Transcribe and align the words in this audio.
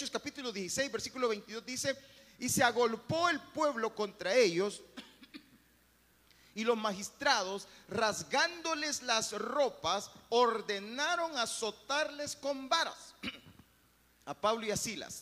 Hechos 0.00 0.10
capítulo 0.10 0.50
16, 0.50 0.90
versículo 0.90 1.28
22 1.28 1.66
dice, 1.66 1.94
y 2.38 2.48
se 2.48 2.64
agolpó 2.64 3.28
el 3.28 3.38
pueblo 3.38 3.94
contra 3.94 4.34
ellos 4.34 4.80
y 6.54 6.64
los 6.64 6.78
magistrados, 6.78 7.68
rasgándoles 7.86 9.02
las 9.02 9.32
ropas, 9.32 10.10
ordenaron 10.30 11.36
azotarles 11.36 12.34
con 12.34 12.66
varas 12.70 13.14
a 14.24 14.32
Pablo 14.32 14.64
y 14.64 14.70
a 14.70 14.78
Silas. 14.78 15.20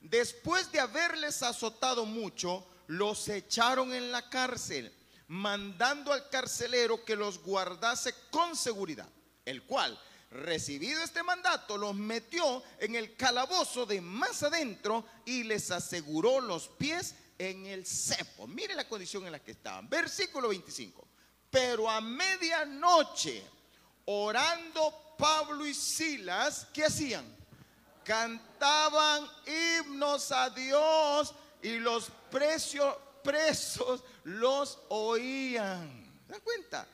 Después 0.00 0.72
de 0.72 0.80
haberles 0.80 1.44
azotado 1.44 2.04
mucho, 2.04 2.66
los 2.88 3.28
echaron 3.28 3.92
en 3.92 4.10
la 4.10 4.28
cárcel, 4.28 4.92
mandando 5.28 6.12
al 6.12 6.28
carcelero 6.30 7.04
que 7.04 7.14
los 7.14 7.38
guardase 7.38 8.12
con 8.32 8.56
seguridad, 8.56 9.08
el 9.44 9.62
cual, 9.62 9.96
recibido 10.30 11.02
este 11.02 11.22
mandato, 11.22 11.76
los 11.76 11.94
metió 11.94 12.62
en 12.78 12.94
el 12.94 13.16
calabozo 13.16 13.84
de 13.84 14.00
más 14.00 14.42
adentro 14.42 15.04
y 15.24 15.42
les 15.42 15.70
aseguró 15.70 16.40
los 16.40 16.68
pies 16.68 17.14
en 17.38 17.66
el 17.66 17.86
cepo. 17.86 18.46
Mire 18.46 18.74
la 18.74 18.88
condición 18.88 19.26
en 19.26 19.32
la 19.32 19.40
que 19.40 19.52
estaban. 19.52 19.88
Versículo 19.88 20.48
25. 20.48 21.06
Pero 21.50 21.90
a 21.90 22.00
medianoche, 22.00 23.42
orando 24.04 25.14
Pablo 25.18 25.66
y 25.66 25.74
Silas, 25.74 26.68
¿qué 26.72 26.84
hacían? 26.84 27.24
Cantaban 28.04 29.28
himnos 29.46 30.30
a 30.32 30.50
Dios 30.50 31.34
y 31.62 31.78
los 31.78 32.10
presos 32.30 34.04
los 34.24 34.78
oían. 34.88 36.22
¿Se 36.26 36.32
da 36.32 36.40
cuenta? 36.40 36.86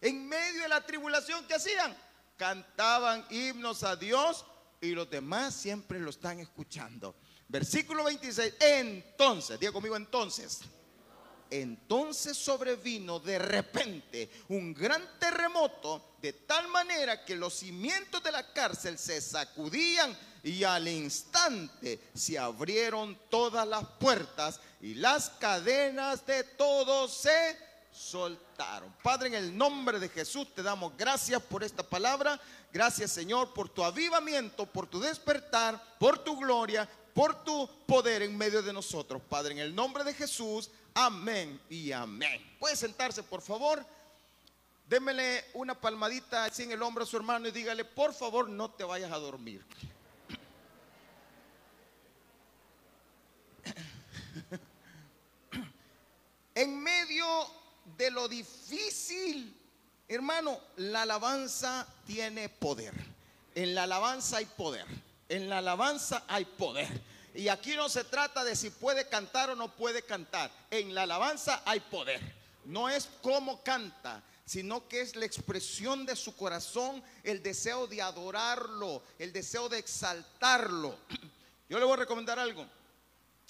En 0.00 0.28
medio 0.28 0.62
de 0.62 0.68
la 0.68 0.84
tribulación, 0.84 1.46
¿qué 1.46 1.54
hacían? 1.54 1.96
Cantaban 2.36 3.24
himnos 3.30 3.82
a 3.84 3.96
Dios 3.96 4.44
y 4.80 4.90
los 4.90 5.08
demás 5.08 5.54
siempre 5.54 6.00
lo 6.00 6.10
están 6.10 6.40
escuchando. 6.40 7.14
Versículo 7.48 8.04
26. 8.04 8.54
Entonces, 8.60 9.58
diga 9.60 9.72
conmigo 9.72 9.96
entonces. 9.96 10.60
Entonces 11.50 12.36
sobrevino 12.36 13.20
de 13.20 13.38
repente 13.38 14.30
un 14.48 14.74
gran 14.74 15.02
terremoto 15.20 16.16
de 16.20 16.32
tal 16.32 16.66
manera 16.68 17.24
que 17.24 17.36
los 17.36 17.54
cimientos 17.54 18.22
de 18.22 18.32
la 18.32 18.52
cárcel 18.52 18.98
se 18.98 19.20
sacudían 19.20 20.16
y 20.42 20.64
al 20.64 20.88
instante 20.88 22.00
se 22.14 22.38
abrieron 22.38 23.16
todas 23.30 23.68
las 23.68 23.84
puertas 24.00 24.58
y 24.80 24.94
las 24.94 25.30
cadenas 25.30 26.26
de 26.26 26.44
todos 26.44 27.14
se 27.14 27.56
soltaron. 27.94 28.92
Padre, 29.02 29.28
en 29.28 29.34
el 29.34 29.56
nombre 29.56 29.98
de 29.98 30.08
Jesús 30.08 30.52
te 30.54 30.62
damos 30.62 30.96
gracias 30.96 31.40
por 31.42 31.62
esta 31.62 31.82
palabra. 31.82 32.40
Gracias 32.72 33.12
Señor 33.12 33.54
por 33.54 33.68
tu 33.68 33.84
avivamiento, 33.84 34.66
por 34.66 34.86
tu 34.86 35.00
despertar, 35.00 35.80
por 35.98 36.18
tu 36.18 36.36
gloria 36.36 36.88
por 37.14 37.44
tu 37.44 37.70
poder 37.86 38.22
en 38.22 38.36
medio 38.36 38.60
de 38.60 38.72
nosotros, 38.72 39.22
Padre, 39.22 39.52
en 39.52 39.58
el 39.58 39.72
nombre 39.74 40.02
de 40.04 40.12
Jesús. 40.12 40.70
Amén 40.92 41.60
y 41.70 41.92
amén. 41.92 42.56
Puede 42.58 42.74
sentarse, 42.76 43.22
por 43.22 43.40
favor. 43.40 43.86
Démele 44.86 45.44
una 45.54 45.80
palmadita 45.80 46.44
así 46.44 46.64
en 46.64 46.72
el 46.72 46.82
hombro 46.82 47.04
a 47.04 47.06
su 47.06 47.16
hermano 47.16 47.48
y 47.48 47.52
dígale, 47.52 47.84
por 47.84 48.12
favor, 48.12 48.48
no 48.48 48.70
te 48.70 48.84
vayas 48.84 49.12
a 49.12 49.18
dormir. 49.18 49.64
En 56.56 56.80
medio 56.80 57.26
de 57.96 58.10
lo 58.10 58.28
difícil, 58.28 59.54
hermano, 60.08 60.58
la 60.76 61.02
alabanza 61.02 61.86
tiene 62.06 62.48
poder. 62.48 62.94
En 63.54 63.74
la 63.74 63.84
alabanza 63.84 64.38
hay 64.38 64.46
poder. 64.46 64.86
En 65.28 65.48
la 65.48 65.58
alabanza 65.58 66.24
hay 66.28 66.44
poder. 66.44 66.88
Y 67.34 67.48
aquí 67.48 67.74
no 67.74 67.88
se 67.88 68.04
trata 68.04 68.44
de 68.44 68.54
si 68.54 68.70
puede 68.70 69.08
cantar 69.08 69.50
o 69.50 69.56
no 69.56 69.74
puede 69.74 70.02
cantar. 70.02 70.50
En 70.70 70.94
la 70.94 71.02
alabanza 71.02 71.62
hay 71.64 71.80
poder. 71.80 72.20
No 72.64 72.88
es 72.88 73.08
cómo 73.22 73.62
canta, 73.62 74.22
sino 74.44 74.86
que 74.88 75.00
es 75.00 75.16
la 75.16 75.24
expresión 75.24 76.06
de 76.06 76.16
su 76.16 76.36
corazón, 76.36 77.02
el 77.22 77.42
deseo 77.42 77.86
de 77.86 78.02
adorarlo, 78.02 79.02
el 79.18 79.32
deseo 79.32 79.68
de 79.68 79.78
exaltarlo. 79.78 80.96
Yo 81.68 81.78
le 81.78 81.84
voy 81.84 81.94
a 81.94 81.98
recomendar 81.98 82.38
algo. 82.38 82.66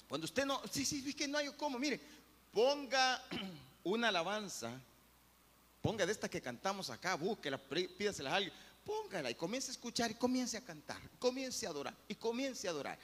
Cuando 0.07 0.25
usted 0.25 0.45
no, 0.45 0.61
sí, 0.71 0.85
sí, 0.85 1.03
es 1.07 1.15
que 1.15 1.27
no 1.27 1.37
hay 1.37 1.49
cómo, 1.57 1.77
mire, 1.77 1.99
ponga 2.51 3.21
una 3.85 4.09
alabanza, 4.09 4.69
ponga 5.81 6.05
de 6.05 6.11
esta 6.11 6.27
que 6.27 6.41
cantamos 6.41 6.89
acá, 6.89 7.15
búsquela, 7.15 7.57
pídasela 7.57 8.31
a 8.31 8.35
alguien 8.35 8.53
póngala 8.85 9.31
y 9.31 9.35
comience 9.35 9.71
a 9.71 9.73
escuchar 9.73 10.11
y 10.11 10.13
comience 10.13 10.55
a 10.55 10.61
cantar, 10.63 11.01
comience 11.17 11.65
a 11.65 11.71
adorar 11.71 11.95
y 12.07 12.15
comience 12.15 12.67
a 12.67 12.71
adorar. 12.71 12.99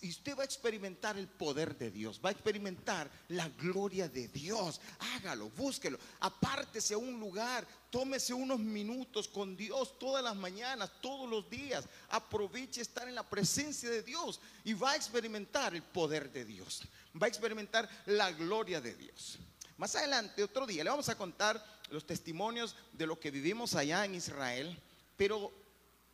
Y 0.00 0.08
usted 0.08 0.36
va 0.36 0.42
a 0.42 0.46
experimentar 0.46 1.18
el 1.18 1.28
poder 1.28 1.76
de 1.76 1.90
Dios, 1.90 2.18
va 2.24 2.30
a 2.30 2.32
experimentar 2.32 3.10
la 3.28 3.48
gloria 3.50 4.08
de 4.08 4.26
Dios. 4.28 4.80
Hágalo, 4.98 5.50
búsquelo, 5.50 5.98
apártese 6.20 6.94
a 6.94 6.98
un 6.98 7.20
lugar, 7.20 7.66
tómese 7.90 8.32
unos 8.32 8.58
minutos 8.58 9.28
con 9.28 9.56
Dios 9.56 9.98
todas 9.98 10.24
las 10.24 10.34
mañanas, 10.34 10.90
todos 11.02 11.28
los 11.28 11.48
días. 11.50 11.84
Aproveche 12.08 12.80
estar 12.80 13.06
en 13.06 13.14
la 13.14 13.28
presencia 13.28 13.90
de 13.90 14.02
Dios 14.02 14.40
y 14.64 14.72
va 14.72 14.92
a 14.92 14.96
experimentar 14.96 15.74
el 15.74 15.82
poder 15.82 16.32
de 16.32 16.46
Dios, 16.46 16.82
va 17.20 17.26
a 17.26 17.28
experimentar 17.28 17.88
la 18.06 18.32
gloria 18.32 18.80
de 18.80 18.94
Dios. 18.94 19.38
Más 19.78 19.94
adelante, 19.96 20.44
otro 20.44 20.66
día, 20.66 20.84
le 20.84 20.90
vamos 20.90 21.08
a 21.08 21.16
contar 21.16 21.64
los 21.88 22.06
testimonios 22.06 22.76
de 22.92 23.06
lo 23.06 23.18
que 23.18 23.30
vivimos 23.30 23.74
allá 23.74 24.04
en 24.04 24.14
Israel 24.14 24.78
pero 25.18 25.52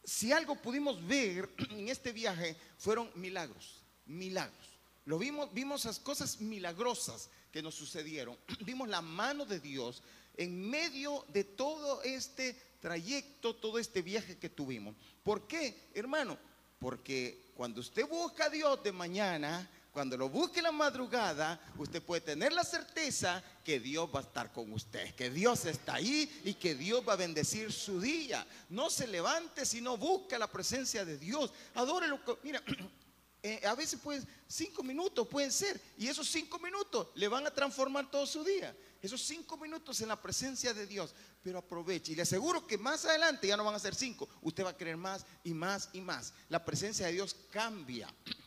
si 0.03 0.33
algo 0.33 0.57
pudimos 0.57 1.07
ver 1.07 1.49
en 1.71 1.89
este 1.89 2.11
viaje 2.11 2.57
fueron 2.79 3.09
milagros, 3.15 3.83
milagros. 4.07 4.67
Lo 5.05 5.19
vimos, 5.19 5.53
vimos 5.53 5.83
esas 5.83 6.01
cosas 6.01 6.41
milagrosas 6.41 7.29
que 7.53 7.63
nos 7.63 7.75
sucedieron. 7.77 8.37
Vimos 8.65 8.89
la 8.89 9.03
mano 9.03 9.45
de 9.45 9.61
Dios 9.61 10.03
en 10.37 10.69
medio 10.69 11.25
de 11.29 11.45
todo 11.45 12.03
este 12.03 12.59
trayecto, 12.81 13.55
todo 13.55 13.79
este 13.79 14.01
viaje 14.01 14.39
que 14.39 14.49
tuvimos. 14.49 14.97
¿Por 15.23 15.47
qué, 15.47 15.91
hermano? 15.93 16.39
Porque 16.81 17.53
cuando 17.55 17.83
usted 17.83 18.09
busca 18.09 18.47
a 18.47 18.51
Dios 18.51 18.83
de 18.83 18.93
mañana, 18.93 19.71
cuando 19.95 20.17
lo 20.17 20.29
busque 20.29 20.59
en 20.59 20.65
la 20.65 20.73
madrugada, 20.73 21.61
usted 21.79 22.03
puede 22.03 22.21
tener 22.21 22.53
la 22.53 22.65
certeza 22.65 23.41
que 23.63 23.79
Dios 23.79 24.11
va 24.13 24.19
a 24.19 24.23
estar 24.25 24.53
con 24.53 24.73
usted, 24.73 25.15
que 25.15 25.31
Dios 25.31 25.67
está 25.67 25.95
ahí 25.95 26.43
y 26.45 26.55
que 26.55 26.75
Dios 26.75 27.05
va 27.09 27.13
a 27.13 27.17
bendecir 27.17 27.73
su 27.73 28.01
día. 28.01 28.45
No 28.71 28.91
se 28.91 29.07
levante, 29.07 29.65
sino 29.65 29.97
busca 29.97 30.37
la 30.37 30.51
presencia 30.51 31.05
de 31.05 31.17
Dios. 31.17 31.53
Adórelo. 31.77 32.19
Mira, 32.43 32.61
eh, 33.45 33.65
a 33.65 33.77
veces 33.77 34.01
pues 34.03 34.27
cinco 34.49 34.83
minutos 34.83 35.29
pueden 35.29 35.53
ser 35.53 35.81
y 35.97 36.09
esos 36.09 36.27
cinco 36.27 36.59
minutos 36.59 37.11
le 37.15 37.29
van 37.29 37.47
a 37.47 37.55
transformar 37.55 38.11
todo 38.11 38.27
su 38.27 38.43
día. 38.43 38.77
Esos 39.01 39.23
cinco 39.23 39.57
minutos 39.57 40.01
en 40.01 40.09
la 40.09 40.21
presencia 40.21 40.75
de 40.75 40.89
Dios. 40.89 41.15
Pero 41.41 41.59
aproveche 41.59 42.11
y 42.11 42.17
le 42.17 42.23
aseguro 42.23 42.67
que 42.67 42.79
más 42.79 43.05
adelante 43.05 43.47
ya 43.47 43.57
no 43.57 43.63
van 43.63 43.77
a 43.77 43.79
ser 43.79 43.95
cinco. 43.95 44.29
Usted 44.43 44.65
va 44.65 44.71
a 44.71 44.77
querer 44.77 44.97
más 44.97 45.25
y 45.45 45.55
más 45.55 45.89
y 45.93 46.01
más. 46.01 46.33
La 46.49 46.65
presencia 46.65 47.07
de 47.07 47.13
Dios 47.13 47.37
cambia. 47.53 48.13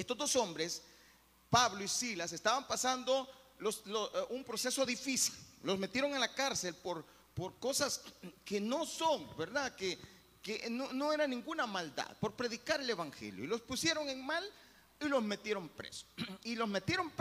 Estos 0.00 0.16
dos 0.16 0.36
hombres, 0.36 0.82
Pablo 1.50 1.84
y 1.84 1.88
Silas, 1.88 2.32
estaban 2.32 2.66
pasando 2.66 3.28
eh, 3.60 4.26
un 4.30 4.44
proceso 4.44 4.86
difícil. 4.86 5.34
Los 5.62 5.78
metieron 5.78 6.12
en 6.14 6.20
la 6.20 6.32
cárcel 6.32 6.74
por, 6.74 7.04
cosas 7.58 8.02
que 8.44 8.60
no 8.60 8.86
son, 8.86 9.36
¿verdad? 9.36 9.74
Que, 9.76 9.98
que 10.42 10.68
no, 10.70 11.12
era 11.12 11.26
ninguna 11.26 11.66
maldad, 11.66 12.16
por 12.18 12.34
predicar 12.34 12.80
el 12.80 12.88
Evangelio. 12.88 13.44
Y 13.44 13.46
los 13.46 13.60
pusieron 13.60 14.08
en 14.08 14.24
mal 14.24 14.44
y 14.98 15.04
los 15.06 15.22
metieron 15.22 15.68
presos. 15.68 16.06
Y 16.44 16.54
los 16.54 16.68
metieron 16.68 17.12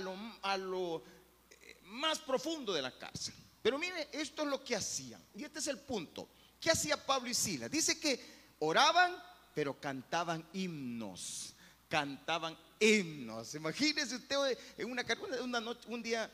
lo, 0.00 0.16
a 0.42 0.56
lo 0.56 1.02
eh, 1.50 1.80
más 1.84 2.18
profundo 2.20 2.72
de 2.72 2.80
la 2.80 2.96
cárcel. 2.98 3.34
Pero 3.62 3.78
mire, 3.78 4.08
esto 4.12 4.42
es 4.42 4.48
lo 4.48 4.64
que 4.64 4.76
hacían. 4.76 5.22
Y 5.34 5.44
este 5.44 5.58
es 5.58 5.66
el 5.66 5.80
punto. 5.80 6.30
¿Qué 6.58 6.70
hacía 6.70 6.96
Pablo 7.04 7.28
y 7.28 7.34
Silas? 7.34 7.70
Dice 7.70 8.00
que 8.00 8.54
oraban, 8.60 9.14
pero 9.54 9.78
cantaban 9.78 10.48
himnos 10.54 11.55
cantaban 11.88 12.56
himnos. 12.78 13.54
Imagínese 13.54 14.16
usted 14.16 14.58
en 14.76 14.90
una, 14.90 15.04
una 15.42 15.60
noche, 15.60 15.88
un 15.88 16.02
día, 16.02 16.30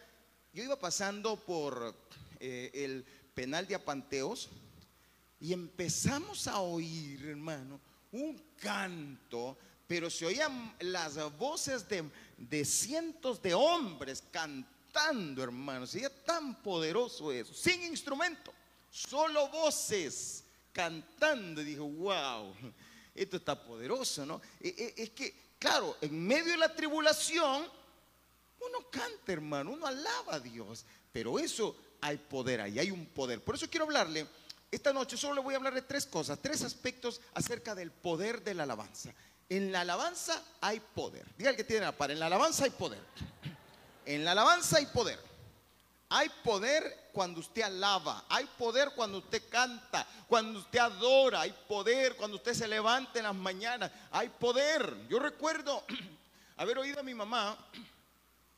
yo 0.53 0.63
iba 0.63 0.79
pasando 0.79 1.37
por 1.37 1.95
eh, 2.41 2.71
el 2.75 3.05
penal 3.35 3.67
de 3.67 3.75
Apanteos 3.75 4.49
y 5.41 5.53
empezamos 5.53 6.47
a 6.47 6.61
oír, 6.61 7.27
hermano, 7.27 7.81
un 8.13 8.39
canto, 8.61 9.59
pero 9.87 10.09
se 10.09 10.27
oían 10.27 10.75
las 10.81 11.17
voces 11.37 11.89
de, 11.89 12.05
de 12.37 12.65
cientos 12.65 13.43
de 13.43 13.55
hombres 13.55 14.23
cantando, 14.31 15.43
hermano. 15.43 15.87
Sería 15.87 16.11
tan 16.25 16.63
poderoso 16.63 17.33
eso, 17.33 17.53
sin 17.53 17.83
instrumento, 17.83 18.53
solo 18.91 19.49
voces 19.49 20.45
cantando. 20.73 21.61
Y 21.61 21.65
dijo, 21.65 21.85
wow 21.85 22.55
esto 23.15 23.37
está 23.37 23.63
poderoso, 23.63 24.25
¿no? 24.25 24.41
E, 24.61 24.69
e, 24.69 25.03
es 25.03 25.11
que, 25.11 25.35
claro, 25.63 25.97
en 26.01 26.27
medio 26.27 26.51
de 26.51 26.57
la 26.57 26.75
tribulación, 26.75 27.63
uno 28.61 28.91
canta, 28.91 29.33
hermano, 29.33 29.71
uno 29.71 29.87
alaba 29.87 30.35
a 30.35 30.41
Dios, 30.41 30.85
pero 31.13 31.39
eso 31.39 31.77
hay 32.01 32.17
poder 32.17 32.61
ahí, 32.61 32.81
hay 32.81 32.91
un 32.91 33.07
poder. 33.07 33.41
Por 33.41 33.55
eso 33.55 33.71
quiero 33.71 33.85
hablarle, 33.85 34.27
esta 34.73 34.93
noche 34.93 35.17
solo 35.17 35.35
le 35.35 35.41
voy 35.41 35.55
a 35.55 35.59
hablar 35.59 35.73
de 35.73 35.83
tres 35.83 36.05
cosas, 36.05 36.41
tres 36.43 36.63
aspectos 36.63 37.21
acerca 37.35 37.77
del 37.77 37.93
poder 37.93 38.43
de 38.43 38.55
la 38.55 38.65
alabanza. 38.65 39.15
En 39.49 39.71
la 39.71 39.83
alabanza 39.83 40.43
hay 40.61 40.81
poder. 40.81 41.25
Diga 41.39 41.51
el 41.51 41.57
que 41.57 41.63
tiene 41.63 41.83
la 41.83 41.93
par, 41.93 42.11
en 42.11 42.19
la 42.19 42.27
alabanza 42.27 42.65
hay 42.65 42.71
poder. 42.71 43.01
En 44.05 44.25
la 44.25 44.33
alabanza 44.33 44.79
hay 44.79 44.87
poder. 44.87 45.21
Hay 46.15 46.29
poder 46.45 47.09
cuando 47.11 47.41
usted 47.41 47.63
alaba, 47.63 48.27
hay 48.29 48.45
poder 48.59 48.93
cuando 48.95 49.17
usted 49.17 49.49
canta, 49.49 50.07
cuando 50.29 50.59
usted 50.59 50.79
adora, 50.79 51.41
hay 51.41 51.55
poder 51.67 52.17
cuando 52.17 52.37
usted 52.37 52.53
se 52.53 52.69
levanta 52.69 53.19
en 53.19 53.25
las 53.25 53.35
mañanas, 53.35 53.91
hay 54.11 54.29
poder. 54.29 55.09
Yo 55.09 55.19
recuerdo 55.19 55.83
haber 56.59 56.77
oído 56.77 57.01
a 57.01 57.03
mi 57.03 57.15
mamá 57.15 57.57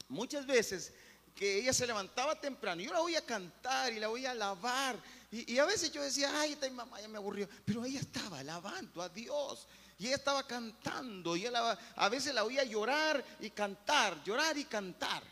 muchas 0.09 0.45
veces 0.45 0.93
que 1.33 1.59
ella 1.61 1.73
se 1.73 1.87
levantaba 1.87 2.41
temprano. 2.41 2.83
Yo 2.83 2.93
la 2.93 2.99
voy 2.99 3.15
a 3.15 3.25
cantar 3.25 3.93
y 3.93 4.01
la 4.01 4.09
voy 4.09 4.27
a 4.27 4.33
alabar. 4.33 4.97
Y, 5.31 5.57
a 5.57 5.65
veces 5.65 5.93
yo 5.93 6.03
decía, 6.03 6.33
ay, 6.41 6.55
esta 6.55 6.69
mamá 6.71 7.01
ya 7.01 7.07
me 7.07 7.19
aburrió. 7.19 7.49
Pero 7.65 7.85
ella 7.85 8.01
estaba 8.01 8.41
alabando 8.41 9.01
a 9.01 9.09
Dios. 9.09 9.69
Y 9.97 10.07
ella 10.09 10.17
estaba 10.17 10.45
cantando. 10.45 11.37
Y 11.37 11.47
a 11.47 12.09
veces 12.09 12.35
la 12.35 12.43
oía 12.43 12.65
llorar 12.65 13.25
y 13.39 13.51
cantar, 13.51 14.25
llorar 14.25 14.59
y 14.59 14.65
cantar. 14.65 15.23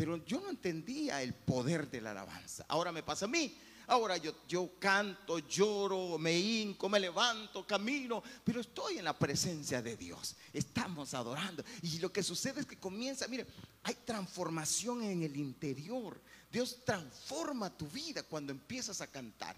Pero 0.00 0.16
yo 0.24 0.40
no 0.40 0.48
entendía 0.48 1.20
el 1.20 1.34
poder 1.34 1.90
de 1.90 2.00
la 2.00 2.12
alabanza. 2.12 2.64
Ahora 2.68 2.90
me 2.90 3.02
pasa 3.02 3.26
a 3.26 3.28
mí. 3.28 3.54
Ahora 3.86 4.16
yo, 4.16 4.32
yo 4.48 4.70
canto, 4.78 5.40
lloro, 5.40 6.16
me 6.16 6.32
hinco, 6.38 6.88
me 6.88 6.98
levanto, 6.98 7.66
camino, 7.66 8.22
pero 8.42 8.62
estoy 8.62 8.96
en 8.96 9.04
la 9.04 9.18
presencia 9.18 9.82
de 9.82 9.98
Dios. 9.98 10.36
Estamos 10.54 11.12
adorando. 11.12 11.62
Y 11.82 11.98
lo 11.98 12.10
que 12.10 12.22
sucede 12.22 12.60
es 12.60 12.66
que 12.66 12.78
comienza, 12.78 13.28
mire, 13.28 13.46
hay 13.82 13.94
transformación 14.06 15.02
en 15.02 15.22
el 15.22 15.36
interior. 15.36 16.18
Dios 16.50 16.78
transforma 16.82 17.68
tu 17.68 17.86
vida 17.86 18.22
cuando 18.22 18.52
empiezas 18.52 19.02
a 19.02 19.06
cantar. 19.06 19.54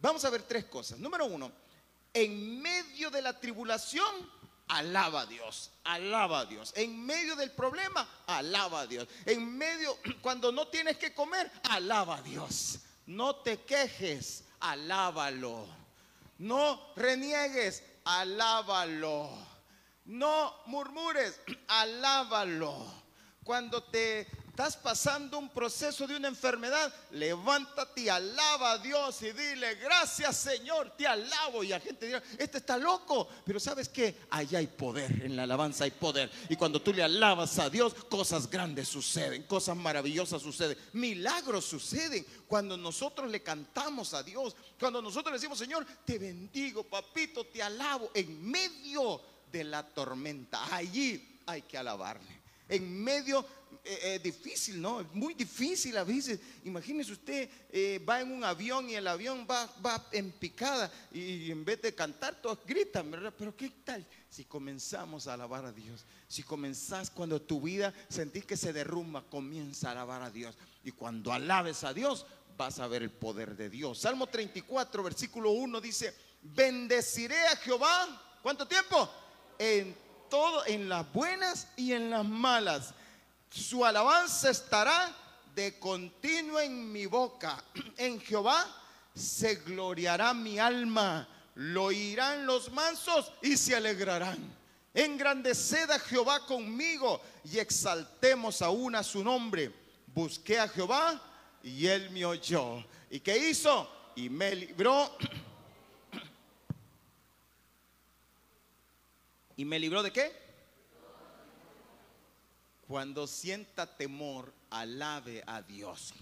Vamos 0.00 0.24
a 0.24 0.30
ver 0.30 0.42
tres 0.42 0.64
cosas. 0.64 0.98
Número 0.98 1.24
uno, 1.26 1.52
en 2.12 2.60
medio 2.60 3.12
de 3.12 3.22
la 3.22 3.38
tribulación, 3.38 4.28
alaba 4.68 5.22
a 5.22 5.26
Dios, 5.26 5.70
alaba 5.84 6.40
a 6.40 6.46
Dios. 6.46 6.72
En 6.76 7.04
medio 7.04 7.36
del 7.36 7.50
problema, 7.52 8.06
alaba 8.26 8.80
a 8.80 8.86
Dios. 8.86 9.08
En 9.24 9.56
medio, 9.56 9.96
cuando 10.20 10.52
no 10.52 10.68
tienes 10.68 10.96
que 10.98 11.12
comer, 11.14 11.50
alaba 11.64 12.16
a 12.16 12.22
Dios. 12.22 12.78
No 13.06 13.36
te 13.36 13.58
quejes, 13.58 14.44
alábalo. 14.60 15.66
No 16.38 16.92
reniegues, 16.96 17.82
alábalo. 18.04 19.30
No 20.04 20.54
murmures, 20.66 21.40
alábalo. 21.68 22.86
Cuando 23.44 23.82
te 23.82 24.28
estás 24.58 24.76
pasando 24.76 25.38
un 25.38 25.50
proceso 25.50 26.04
de 26.04 26.16
una 26.16 26.26
enfermedad, 26.26 26.92
levántate 27.12 28.00
y 28.00 28.08
alaba 28.08 28.72
a 28.72 28.78
Dios 28.78 29.22
y 29.22 29.30
dile, 29.30 29.76
gracias 29.76 30.36
Señor, 30.36 30.94
te 30.98 31.06
alabo. 31.06 31.62
Y 31.62 31.68
la 31.68 31.78
gente 31.78 32.06
dirá, 32.06 32.20
este 32.36 32.58
está 32.58 32.76
loco. 32.76 33.28
Pero 33.44 33.60
sabes 33.60 33.88
que 33.88 34.16
allá 34.30 34.58
hay 34.58 34.66
poder, 34.66 35.24
en 35.24 35.36
la 35.36 35.44
alabanza 35.44 35.84
hay 35.84 35.92
poder. 35.92 36.28
Y 36.48 36.56
cuando 36.56 36.82
tú 36.82 36.92
le 36.92 37.04
alabas 37.04 37.56
a 37.60 37.70
Dios, 37.70 37.94
cosas 38.08 38.50
grandes 38.50 38.88
suceden, 38.88 39.44
cosas 39.44 39.76
maravillosas 39.76 40.42
suceden, 40.42 40.76
milagros 40.92 41.64
suceden. 41.64 42.26
Cuando 42.48 42.76
nosotros 42.76 43.30
le 43.30 43.40
cantamos 43.44 44.12
a 44.12 44.24
Dios, 44.24 44.56
cuando 44.76 45.00
nosotros 45.00 45.30
le 45.30 45.38
decimos, 45.38 45.56
Señor, 45.56 45.86
te 46.04 46.18
bendigo, 46.18 46.82
papito, 46.82 47.46
te 47.46 47.62
alabo, 47.62 48.10
en 48.12 48.44
medio 48.44 49.20
de 49.52 49.62
la 49.62 49.86
tormenta, 49.86 50.74
allí 50.74 51.38
hay 51.46 51.62
que 51.62 51.78
alabarle. 51.78 52.37
En 52.68 53.02
medio 53.02 53.44
eh, 53.84 53.98
eh, 54.02 54.18
difícil, 54.18 54.82
¿no? 54.82 55.00
Es 55.00 55.06
muy 55.14 55.34
difícil 55.34 55.96
a 55.96 56.04
veces. 56.04 56.38
Imagínese 56.64 57.12
usted, 57.12 57.48
eh, 57.70 57.98
va 58.06 58.20
en 58.20 58.32
un 58.32 58.44
avión 58.44 58.88
y 58.90 58.94
el 58.94 59.06
avión 59.06 59.46
va, 59.50 59.66
va 59.84 60.06
en 60.12 60.30
picada 60.32 60.92
y, 61.10 61.50
en 61.50 61.64
vez 61.64 61.80
de 61.80 61.94
cantar 61.94 62.40
todos 62.42 62.58
gritan, 62.66 63.10
¿verdad? 63.10 63.32
Pero 63.36 63.56
¿qué 63.56 63.70
tal 63.84 64.06
si 64.28 64.44
comenzamos 64.44 65.26
a 65.26 65.34
alabar 65.34 65.64
a 65.64 65.72
Dios? 65.72 66.04
Si 66.26 66.42
comenzás 66.42 67.10
cuando 67.10 67.40
tu 67.40 67.62
vida 67.62 67.94
sentís 68.08 68.44
que 68.44 68.56
se 68.56 68.72
derrumba, 68.72 69.24
comienza 69.28 69.88
a 69.88 69.92
alabar 69.92 70.22
a 70.22 70.30
Dios. 70.30 70.56
Y 70.84 70.90
cuando 70.90 71.32
alabes 71.32 71.84
a 71.84 71.94
Dios, 71.94 72.26
vas 72.58 72.80
a 72.80 72.88
ver 72.88 73.02
el 73.02 73.10
poder 73.10 73.56
de 73.56 73.70
Dios. 73.70 74.00
Salmo 74.00 74.26
34, 74.26 75.02
versículo 75.02 75.52
1 75.52 75.80
dice, 75.80 76.14
bendeciré 76.42 77.38
a 77.46 77.56
Jehová. 77.56 78.38
¿Cuánto 78.42 78.68
tiempo? 78.68 79.10
En 79.58 79.96
todo, 80.28 80.66
en 80.66 80.88
las 80.88 81.10
buenas 81.12 81.68
y 81.76 81.92
en 81.92 82.10
las 82.10 82.24
malas 82.24 82.94
su 83.50 83.84
alabanza 83.84 84.50
estará 84.50 85.14
de 85.54 85.78
continuo 85.78 86.60
en 86.60 86.92
mi 86.92 87.06
boca. 87.06 87.62
En 87.96 88.20
Jehová 88.20 88.66
se 89.14 89.56
gloriará 89.56 90.34
mi 90.34 90.58
alma. 90.58 91.28
Lo 91.54 91.84
oirán 91.84 92.46
los 92.46 92.70
mansos 92.70 93.32
y 93.42 93.56
se 93.56 93.74
alegrarán. 93.74 94.38
Engrandeced 94.94 95.90
a 95.90 95.98
Jehová 95.98 96.46
conmigo 96.46 97.20
y 97.44 97.58
exaltemos 97.58 98.62
aún 98.62 98.94
a 98.94 99.02
su 99.02 99.24
nombre. 99.24 99.72
Busqué 100.14 100.60
a 100.60 100.68
Jehová 100.68 101.20
y 101.62 101.86
él 101.86 102.10
me 102.10 102.24
oyó. 102.24 102.84
¿Y 103.10 103.20
qué 103.20 103.36
hizo? 103.50 103.90
Y 104.14 104.28
me 104.28 104.54
libró. 104.54 105.16
¿Y 109.58 109.64
me 109.64 109.80
libró 109.80 110.04
de 110.04 110.12
qué? 110.12 110.30
Cuando 112.86 113.26
sienta 113.26 113.96
temor, 113.96 114.54
alabe 114.70 115.42
a 115.48 115.62
Dios. 115.62 116.14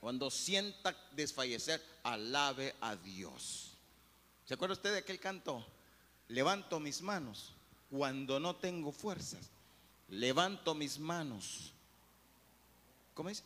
Cuando 0.00 0.30
sienta 0.30 0.96
desfallecer, 1.12 1.84
alabe 2.02 2.74
a 2.80 2.96
Dios. 2.96 3.76
¿Se 4.46 4.54
acuerda 4.54 4.72
usted 4.72 4.92
de 4.92 5.00
aquel 5.00 5.20
canto? 5.20 5.62
Levanto 6.28 6.80
mis 6.80 7.02
manos 7.02 7.52
cuando 7.90 8.40
no 8.40 8.56
tengo 8.56 8.92
fuerzas. 8.92 9.50
Levanto 10.08 10.74
mis 10.74 10.98
manos. 10.98 11.74
¿Cómo 13.12 13.28
es? 13.28 13.44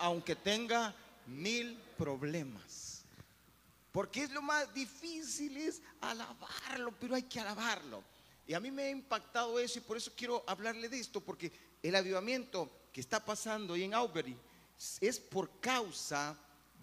Aunque 0.00 0.34
tenga 0.34 0.92
mil 1.28 1.78
problemas. 1.96 3.04
Porque 3.92 4.24
es 4.24 4.30
lo 4.32 4.42
más 4.42 4.74
difícil, 4.74 5.56
es 5.56 5.80
alabarlo, 6.00 6.92
pero 6.98 7.14
hay 7.14 7.22
que 7.22 7.38
alabarlo. 7.38 8.02
Y 8.46 8.54
a 8.54 8.60
mí 8.60 8.70
me 8.70 8.84
ha 8.84 8.90
impactado 8.90 9.58
eso 9.58 9.78
y 9.78 9.82
por 9.82 9.96
eso 9.96 10.12
quiero 10.14 10.44
hablarle 10.46 10.88
de 10.88 10.98
esto, 10.98 11.20
porque 11.20 11.50
el 11.82 11.94
avivamiento 11.94 12.70
que 12.92 13.00
está 13.00 13.24
pasando 13.24 13.74
ahí 13.74 13.84
en 13.84 13.94
Aubrey 13.94 14.36
es 15.00 15.18
por 15.18 15.60
causa 15.60 16.36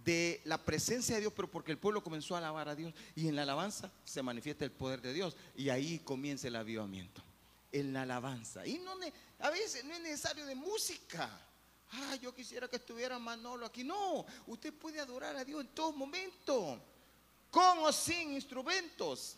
de 0.04 0.42
la 0.46 0.58
presencia 0.58 1.16
de 1.16 1.22
Dios, 1.22 1.34
pero 1.36 1.50
porque 1.50 1.72
el 1.72 1.78
pueblo 1.78 2.04
comenzó 2.04 2.36
a 2.36 2.40
alabar 2.40 2.70
a 2.70 2.76
Dios 2.76 2.94
y 3.16 3.28
en 3.28 3.36
la 3.36 3.44
alabanza 3.44 3.92
se 4.04 4.24
manifiesta 4.24 4.66
el 4.66 4.72
poder 4.72 5.02
de 5.02 5.14
Dios 5.14 5.36
y 5.56 5.70
ahí 5.70 6.00
comienza 6.00 6.48
el 6.48 6.56
avivamiento, 6.56 7.22
en 7.72 7.94
la 7.94 8.02
alabanza. 8.02 8.66
Y 8.66 8.80
no, 8.80 8.94
a 9.40 9.50
veces 9.50 9.84
no 9.86 9.94
es 9.94 10.02
necesario 10.02 10.46
de 10.46 10.56
música. 10.56 11.30
Ah, 11.92 12.16
yo 12.16 12.34
quisiera 12.34 12.68
que 12.68 12.78
estuviera 12.78 13.20
Manolo 13.20 13.66
aquí. 13.66 13.84
No, 13.84 14.26
usted 14.48 14.74
puede 14.74 15.00
adorar 15.00 15.36
a 15.36 15.44
Dios 15.44 15.62
en 15.62 15.68
todo 15.68 15.92
momento, 15.92 16.82
con 17.52 17.80
o 17.80 17.92
sin 17.92 18.34
instrumentos. 18.34 19.36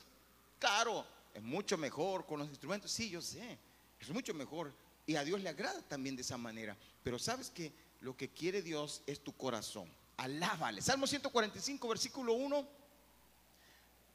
Claro, 0.60 1.06
es 1.34 1.42
mucho 1.42 1.78
mejor 1.78 2.25
con 2.25 2.40
los 2.40 2.50
instrumentos. 2.50 2.92
Sí, 2.92 3.10
yo 3.10 3.22
sé, 3.22 3.58
es 4.00 4.10
mucho 4.10 4.34
mejor. 4.34 4.74
Y 5.06 5.16
a 5.16 5.24
Dios 5.24 5.42
le 5.42 5.50
agrada 5.50 5.82
también 5.82 6.16
de 6.16 6.22
esa 6.22 6.38
manera. 6.38 6.78
Pero 7.04 7.20
sabes 7.20 7.50
que 7.50 7.74
lo 8.02 8.16
que 8.16 8.30
quiere 8.30 8.62
Dios 8.62 9.02
es 9.08 9.24
tu 9.24 9.36
corazón. 9.36 9.90
Alábale. 10.18 10.82
Salmo 10.82 11.08
145, 11.08 11.88
versículo 11.88 12.34
1. 12.34 12.68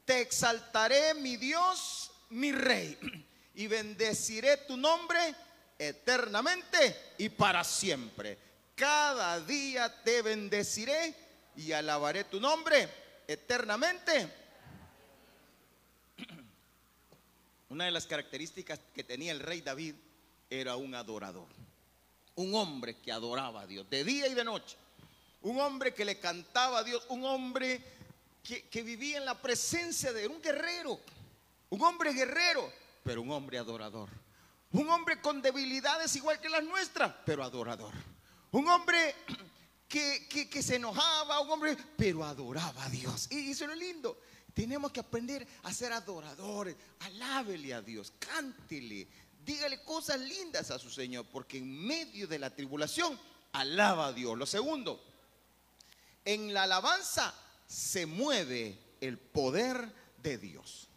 Te 0.05 0.21
exaltaré, 0.21 1.15
mi 1.15 1.37
Dios, 1.37 2.11
mi 2.31 2.53
rey, 2.53 2.99
y 3.55 3.67
bendeciré 3.67 4.57
tu 4.59 4.77
nombre 4.77 5.35
eternamente 5.79 7.15
y 7.19 7.29
para 7.29 7.63
siempre. 7.65 8.39
Cada 8.75 9.41
día 9.41 10.03
te 10.03 10.23
bendeciré 10.23 11.15
y 11.57 11.73
alabaré 11.73 12.25
tu 12.25 12.41
nombre 12.41 12.89
eternamente 13.27 14.38
Una 17.69 17.85
de 17.85 17.91
las 17.91 18.07
características 18.07 18.81
que 18.95 19.05
tenía 19.05 19.33
el 19.33 19.41
rey 19.41 19.61
David 19.61 19.95
era 20.49 20.77
un 20.77 20.95
adorador. 20.95 21.49
Un 22.35 22.55
hombre 22.55 22.97
que 22.99 23.13
adoraba 23.13 23.63
a 23.63 23.67
Dios 23.67 23.89
de 23.91 24.05
día 24.05 24.27
y 24.29 24.35
de 24.35 24.45
noche. 24.45 24.77
Un 25.43 25.61
hombre 25.61 25.93
que 25.93 26.05
le 26.05 26.19
cantaba 26.19 26.79
a 26.79 26.85
Dios. 26.85 27.05
Un 27.11 27.25
hombre 27.25 27.83
que, 28.43 28.83
vivía 28.83 29.19
en 29.19 29.27
la 29.27 29.41
presencia 29.41 30.13
de 30.13 30.27
un 30.27 30.41
guerrero. 30.41 30.99
Un 31.71 31.83
hombre 31.83 32.13
guerrero, 32.13 32.73
pero 33.05 33.21
un 33.21 33.31
hombre 33.31 33.59
adorador. 33.59 34.09
Un 34.73 34.89
hombre 34.89 35.21
con 35.21 35.43
debilidades 35.43 36.15
igual 36.17 36.41
que 36.41 36.49
las 36.49 36.65
nuestras, 36.65 37.13
pero 37.27 37.45
adorador. 37.45 37.93
Un 38.53 38.67
hombre 38.69 39.15
que, 39.87 40.27
que, 40.29 40.63
se 40.63 40.77
enojaba, 40.77 41.41
un 41.41 41.51
hombre, 41.51 41.77
pero 41.97 42.25
adoraba 42.25 42.85
a 42.85 42.89
Dios. 42.89 43.31
Y 43.31 43.51
eso 43.51 43.71
es 43.71 43.79
lindo. 43.79 44.19
Tenemos 44.59 44.91
que 44.91 44.99
aprender 44.99 45.47
a 45.63 45.73
ser 45.73 45.93
adoradores. 45.93 46.75
Alábele 46.99 47.75
a 47.75 47.81
Dios, 47.81 48.13
cántele, 48.19 49.07
dígale 49.45 49.85
cosas 49.85 50.19
lindas 50.19 50.73
a 50.73 50.81
su 50.81 50.91
Señor, 50.91 51.27
porque 51.31 51.59
en 51.59 51.87
medio 51.87 52.27
de 52.27 52.41
la 52.41 52.51
tribulación 52.51 53.17
alaba 53.53 54.09
a 54.09 54.13
Dios. 54.13 54.37
Lo 54.37 54.47
segundo, 54.47 55.01
en 56.25 56.53
la 56.53 56.65
alabanza 56.65 57.33
se 57.69 58.05
mueve 58.05 58.77
el 59.01 59.17
poder 59.17 59.93
de 60.21 60.39
Dios. 60.39 60.89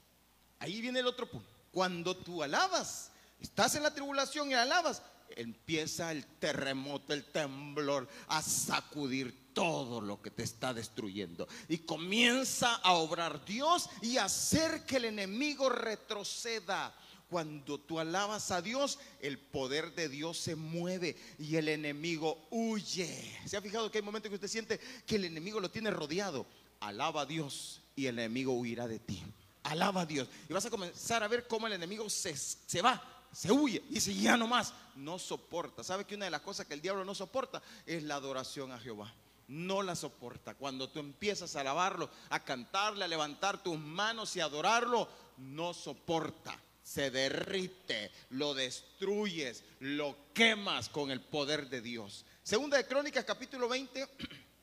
Ahí 0.58 0.82
viene 0.82 1.02
el 1.02 1.06
otro 1.06 1.30
punto. 1.30 1.48
Cuando 1.72 2.18
tú 2.18 2.42
alabas, 2.42 3.12
estás 3.40 3.76
en 3.76 3.84
la 3.84 3.94
tribulación 3.94 4.50
y 4.50 4.56
alabas, 4.56 5.04
empieza 5.36 6.12
el 6.12 6.26
terremoto, 6.26 7.14
el 7.14 7.26
temblor 7.26 8.10
a 8.28 8.42
sacudir 8.42 9.41
todo 9.54 10.02
lo 10.02 10.22
que 10.22 10.32
te 10.32 10.44
está 10.44 10.74
destruyendo. 10.74 11.48
Y 11.68 11.80
comienza 11.80 12.76
a 12.76 12.94
obrar 12.94 13.44
Dios 13.46 13.90
y 14.02 14.18
hacer 14.18 14.86
que 14.86 14.98
el 14.98 15.06
enemigo 15.06 15.70
retroceda. 15.70 16.96
Cuando 17.30 17.80
tú 17.80 17.98
alabas 17.98 18.52
a 18.52 18.62
Dios, 18.62 19.00
el 19.22 19.40
poder 19.40 19.96
de 19.96 20.10
Dios 20.10 20.38
se 20.38 20.58
mueve 20.58 21.16
y 21.40 21.56
el 21.56 21.70
enemigo 21.70 22.46
huye. 22.52 23.40
¿Se 23.46 23.56
ha 23.56 23.62
fijado 23.62 23.90
que 23.90 24.00
hay 24.00 24.04
momentos 24.04 24.28
que 24.28 24.36
usted 24.36 24.50
siente 24.50 24.82
que 25.06 25.16
el 25.16 25.24
enemigo 25.24 25.62
lo 25.62 25.72
tiene 25.72 25.92
rodeado? 25.92 26.46
Alaba 26.82 27.22
a 27.22 27.26
Dios 27.26 27.82
y 27.96 28.08
el 28.08 28.20
enemigo 28.20 28.52
huirá 28.52 28.86
de 28.86 29.00
ti. 29.00 29.24
Alaba 29.64 30.02
a 30.02 30.06
Dios. 30.06 30.28
Y 30.50 30.54
vas 30.54 30.66
a 30.66 30.70
comenzar 30.70 31.24
a 31.24 31.30
ver 31.30 31.48
cómo 31.48 31.68
el 31.68 31.74
enemigo 31.74 32.10
se, 32.10 32.36
se 32.36 32.82
va, 32.82 33.02
se 33.32 33.52
huye 33.52 33.82
y 33.90 33.96
dice, 33.96 34.14
ya 34.14 34.36
no 34.36 34.48
más. 34.48 34.74
No 34.96 35.18
soporta. 35.18 35.84
¿Sabe 35.84 36.06
que 36.06 36.16
una 36.16 36.26
de 36.26 36.32
las 36.32 36.42
cosas 36.42 36.66
que 36.66 36.74
el 36.74 36.82
diablo 36.82 37.06
no 37.06 37.16
soporta 37.16 37.62
es 37.86 38.04
la 38.04 38.16
adoración 38.16 38.72
a 38.72 38.80
Jehová? 38.80 39.14
No 39.52 39.84
la 39.84 39.98
soporta. 39.98 40.56
Cuando 40.56 40.90
tú 40.90 41.00
empiezas 41.00 41.56
a 41.56 41.62
alabarlo, 41.62 42.10
a 42.30 42.44
cantarle, 42.44 43.04
a 43.04 43.10
levantar 43.10 43.62
tus 43.62 43.78
manos 43.78 44.36
y 44.38 44.40
adorarlo, 44.40 45.10
no 45.38 45.74
soporta 45.74 46.58
se 46.84 47.12
derrite, 47.12 48.12
lo 48.32 48.54
destruyes, 48.54 49.64
lo 49.80 50.18
quemas 50.34 50.90
con 50.90 51.10
el 51.12 51.22
poder 51.22 51.70
de 51.70 51.80
Dios. 51.82 52.26
Segunda 52.44 52.76
de 52.78 52.86
Crónicas, 52.86 53.24
capítulo 53.24 53.70
20, 53.70 54.08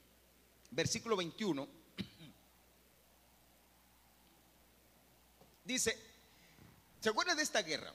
versículo 0.70 1.16
21. 1.16 1.66
Dice, 5.64 5.98
¿se 7.00 7.08
acuerdan 7.08 7.36
de 7.36 7.44
esta 7.44 7.62
guerra? 7.62 7.92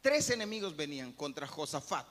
Tres 0.00 0.30
enemigos 0.30 0.76
venían 0.76 1.12
contra 1.12 1.46
Josafat 1.46 2.06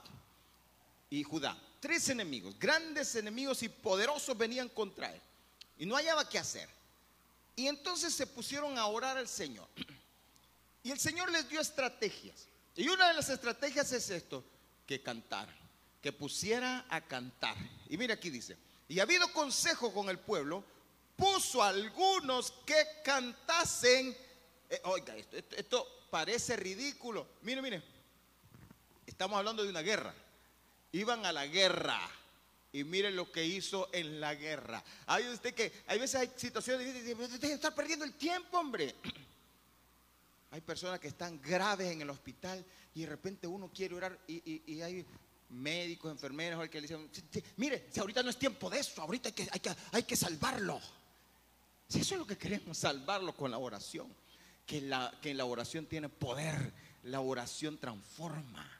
y 1.10 1.22
Judá. 1.22 1.56
Tres 1.80 2.08
enemigos, 2.08 2.58
grandes 2.58 3.14
enemigos 3.14 3.62
y 3.62 3.68
poderosos 3.68 4.36
venían 4.36 4.68
contra 4.68 5.14
él. 5.14 5.20
Y 5.78 5.86
no 5.86 5.94
hallaba 5.96 6.28
qué 6.28 6.38
hacer. 6.38 6.68
Y 7.54 7.66
entonces 7.68 8.14
se 8.14 8.26
pusieron 8.26 8.78
a 8.78 8.86
orar 8.86 9.16
al 9.16 9.28
Señor. 9.28 9.68
Y 10.84 10.92
el 10.92 10.98
Señor 10.98 11.30
les 11.30 11.46
dio 11.48 11.60
estrategias. 11.60 12.46
Y 12.76 12.88
una 12.88 13.08
de 13.08 13.14
las 13.14 13.28
estrategias 13.28 13.92
es 13.92 14.08
esto, 14.08 14.44
que 14.86 15.02
cantar, 15.02 15.48
que 16.00 16.12
pusiera 16.12 16.86
a 16.88 17.00
cantar. 17.00 17.56
Y 17.90 17.98
mira 17.98 18.14
aquí 18.14 18.30
dice, 18.30 18.56
y 18.88 19.00
ha 19.00 19.02
habido 19.02 19.30
consejo 19.32 19.92
con 19.92 20.08
el 20.08 20.18
pueblo, 20.18 20.64
puso 21.16 21.62
a 21.62 21.68
algunos 21.68 22.52
que 22.64 22.86
cantasen. 23.04 24.16
Eh, 24.70 24.80
oiga, 24.84 25.16
esto, 25.16 25.36
esto, 25.56 26.06
parece 26.10 26.56
ridículo. 26.56 27.26
Mire, 27.42 27.60
mire, 27.60 27.82
estamos 29.04 29.36
hablando 29.36 29.64
de 29.64 29.70
una 29.70 29.82
guerra. 29.82 30.14
Iban 30.92 31.24
a 31.26 31.32
la 31.32 31.46
guerra. 31.46 32.00
Y 32.72 32.84
mire 32.84 33.10
lo 33.10 33.32
que 33.32 33.44
hizo 33.44 33.88
en 33.92 34.20
la 34.20 34.34
guerra. 34.34 34.82
Hay 35.06 35.26
usted 35.28 35.54
que, 35.54 35.72
hay 35.86 35.98
veces 35.98 36.20
hay 36.20 36.30
situaciones 36.36 36.92
de 37.04 37.52
estar 37.52 37.74
perdiendo 37.74 38.04
el 38.04 38.12
tiempo, 38.14 38.58
hombre. 38.58 38.94
Hay 40.50 40.62
personas 40.62 40.98
que 40.98 41.08
están 41.08 41.42
graves 41.42 41.92
en 41.92 42.00
el 42.00 42.08
hospital 42.08 42.64
y 42.94 43.02
de 43.02 43.06
repente 43.06 43.46
uno 43.46 43.70
quiere 43.70 43.94
orar 43.94 44.18
y, 44.26 44.80
hay 44.80 45.04
médicos, 45.50 46.10
enfermeros 46.10 46.66
que 46.70 46.80
le 46.80 46.88
dicen, 46.88 47.10
mire, 47.58 47.86
si 47.90 48.00
ahorita 48.00 48.22
no 48.22 48.30
es 48.30 48.38
tiempo 48.38 48.70
de 48.70 48.78
eso, 48.78 49.02
ahorita 49.02 49.28
hay 49.28 49.34
que, 49.34 49.48
hay 49.50 49.60
que, 49.60 49.70
hay 49.92 50.02
que 50.04 50.16
salvarlo. 50.16 50.80
Si 51.86 52.00
eso 52.00 52.14
es 52.14 52.20
lo 52.20 52.26
que 52.26 52.38
queremos, 52.38 52.78
salvarlo 52.78 53.34
con 53.34 53.50
la 53.50 53.58
oración. 53.58 54.06
Que 54.66 54.80
la, 54.82 55.12
que 55.22 55.32
la 55.32 55.46
oración 55.46 55.86
tiene 55.86 56.08
poder, 56.08 56.72
la 57.04 57.20
oración 57.20 57.78
transforma. 57.78 58.77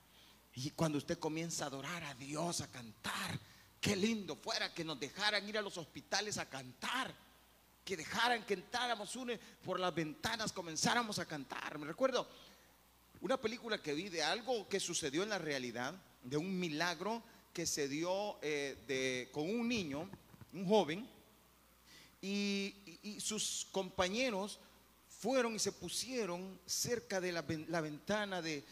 Y 0.61 0.71
cuando 0.71 0.99
usted 0.99 1.21
comienza 1.21 1.65
a 1.65 1.69
adorar 1.69 2.03
a 2.03 2.15
Dios, 2.15 2.61
a 2.61 2.67
cantar, 2.67 3.39
qué 3.81 3.95
lindo 3.95 4.35
fuera 4.35 4.75
que 4.75 4.83
nos 4.83 4.99
dejaran 4.99 5.49
ir 5.49 5.57
a 5.57 5.63
los 5.63 5.79
hospitales 5.79 6.37
a 6.37 6.49
cantar 6.49 7.15
que 7.85 7.97
dejaran 7.97 8.45
que 8.45 8.55
entráramos 8.55 9.17
por 9.65 9.79
las 9.79 9.95
ventanas, 9.95 10.53
comenzáramos 10.53 11.21
a 11.21 11.27
cantar. 11.27 11.79
Me 11.79 11.87
recuerdo 11.87 12.29
una 13.21 13.41
película 13.41 13.81
que 13.81 13.95
vi 13.95 14.09
de 14.09 14.25
algo 14.25 14.69
que 14.69 14.81
sucedió 14.81 15.23
en 15.23 15.29
la 15.29 15.39
realidad, 15.39 15.95
de 16.25 16.37
un 16.37 16.59
milagro 16.59 17.23
que 17.53 17.65
se 17.65 17.89
dio 17.89 18.41
eh, 18.43 18.77
de, 18.89 19.31
con 19.31 19.49
un 19.49 19.69
niño, 19.69 20.11
un 20.53 20.67
joven, 20.67 21.09
y, 22.21 22.75
sus 23.21 23.69
compañeros 23.71 24.59
fueron 25.09 25.55
y 25.55 25.61
se 25.61 25.71
pusieron 25.71 26.61
cerca 26.67 27.21
de 27.21 27.31
la, 27.31 27.43
ventana 27.81 28.43
de, 28.43 28.65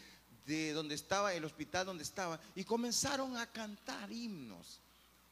de 0.47 0.71
donde 0.71 0.95
estaba 0.95 1.33
el 1.33 1.43
hospital 1.43 1.85
donde 1.85 2.03
estaba 2.03 2.39
y 2.55 2.63
comenzaron 2.63 3.35
a 3.35 3.45
cantar 3.51 4.09
himnos. 4.11 4.79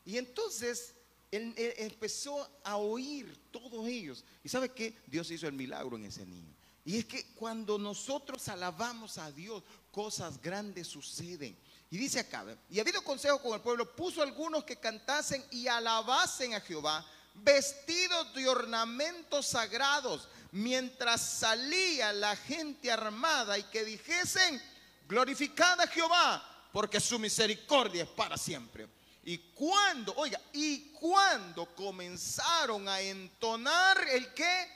Y 0.03 0.17
entonces 0.17 0.93
él, 1.31 1.53
empezó 1.57 2.47
a 2.63 2.75
oír 2.75 3.35
todos 3.49 3.87
ellos. 3.87 4.25
¿Y 4.43 4.49
sabe 4.49 4.69
qué? 4.69 4.95
Dios 5.07 5.31
hizo 5.31 5.47
el 5.47 5.53
milagro 5.53 5.95
en 5.95 6.05
ese 6.05 6.25
niño. 6.25 6.53
Y 6.83 6.97
es 6.97 7.05
que 7.05 7.25
cuando 7.33 7.79
nosotros 7.79 8.47
alabamos 8.49 9.17
a 9.17 9.31
Dios, 9.31 9.63
cosas 9.89 10.39
grandes 10.39 10.87
suceden. 10.87 11.57
Y 11.89 11.97
dice 11.97 12.19
acá, 12.19 12.45
y 12.69 12.77
ha 12.77 12.81
habido 12.81 13.01
consejo 13.01 13.41
con 13.41 13.53
el 13.53 13.61
pueblo, 13.61 13.95
puso 13.95 14.21
algunos 14.21 14.65
que 14.65 14.75
cantasen 14.75 15.43
y 15.49 15.67
alabasen 15.67 16.53
a 16.53 16.59
Jehová, 16.59 17.05
vestidos 17.35 18.33
de 18.33 18.49
ornamentos 18.49 19.47
sagrados, 19.47 20.27
mientras 20.51 21.21
salía 21.21 22.11
la 22.11 22.35
gente 22.35 22.91
armada 22.91 23.57
y 23.57 23.63
que 23.63 23.85
dijesen, 23.85 24.61
glorificad 25.07 25.79
a 25.81 25.87
Jehová, 25.87 26.43
porque 26.71 26.99
su 26.99 27.17
misericordia 27.19 28.03
es 28.03 28.09
para 28.09 28.37
siempre. 28.37 28.87
Y 29.23 29.37
cuando, 29.55 30.13
oiga, 30.17 30.39
y 30.53 30.91
cuando 30.91 31.65
comenzaron 31.73 32.87
a 32.87 33.01
entonar 33.01 33.97
el 34.09 34.33
que 34.33 34.67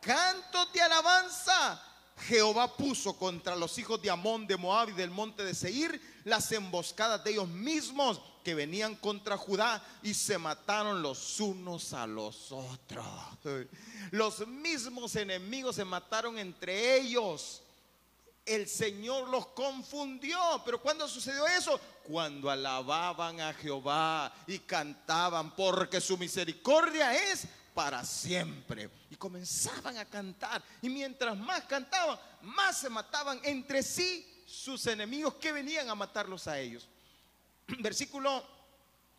canto 0.00 0.66
de 0.66 0.82
alabanza, 0.82 1.80
Jehová 2.26 2.76
puso 2.76 3.16
contra 3.16 3.56
los 3.56 3.78
hijos 3.78 4.00
de 4.02 4.10
Amón, 4.10 4.46
de 4.46 4.56
Moab 4.56 4.90
y 4.90 4.92
del 4.92 5.10
monte 5.10 5.44
de 5.44 5.54
Seir 5.54 6.00
las 6.24 6.50
emboscadas 6.52 7.22
de 7.24 7.32
ellos 7.32 7.48
mismos 7.48 8.20
que 8.44 8.54
venían 8.54 8.94
contra 8.96 9.36
Judá 9.36 9.82
y 10.02 10.14
se 10.14 10.38
mataron 10.38 11.02
los 11.02 11.40
unos 11.40 11.92
a 11.92 12.06
los 12.06 12.52
otros. 12.52 13.06
Los 14.10 14.46
mismos 14.46 15.16
enemigos 15.16 15.76
se 15.76 15.84
mataron 15.84 16.38
entre 16.38 16.98
ellos 16.98 17.63
el 18.44 18.68
Señor 18.68 19.28
los 19.28 19.48
confundió. 19.48 20.38
Pero 20.64 20.80
¿cuándo 20.80 21.08
sucedió 21.08 21.46
eso? 21.46 21.80
Cuando 22.04 22.50
alababan 22.50 23.40
a 23.40 23.54
Jehová 23.54 24.32
y 24.46 24.58
cantaban, 24.60 25.54
porque 25.54 26.00
su 26.00 26.18
misericordia 26.18 27.14
es 27.14 27.46
para 27.74 28.04
siempre. 28.04 28.90
Y 29.10 29.16
comenzaban 29.16 29.96
a 29.98 30.04
cantar. 30.04 30.62
Y 30.82 30.88
mientras 30.88 31.36
más 31.36 31.64
cantaban, 31.64 32.18
más 32.42 32.78
se 32.78 32.88
mataban 32.88 33.40
entre 33.42 33.82
sí 33.82 34.26
sus 34.46 34.86
enemigos 34.86 35.34
que 35.34 35.52
venían 35.52 35.88
a 35.88 35.94
matarlos 35.94 36.46
a 36.46 36.58
ellos. 36.58 36.88
Versículo 37.80 38.44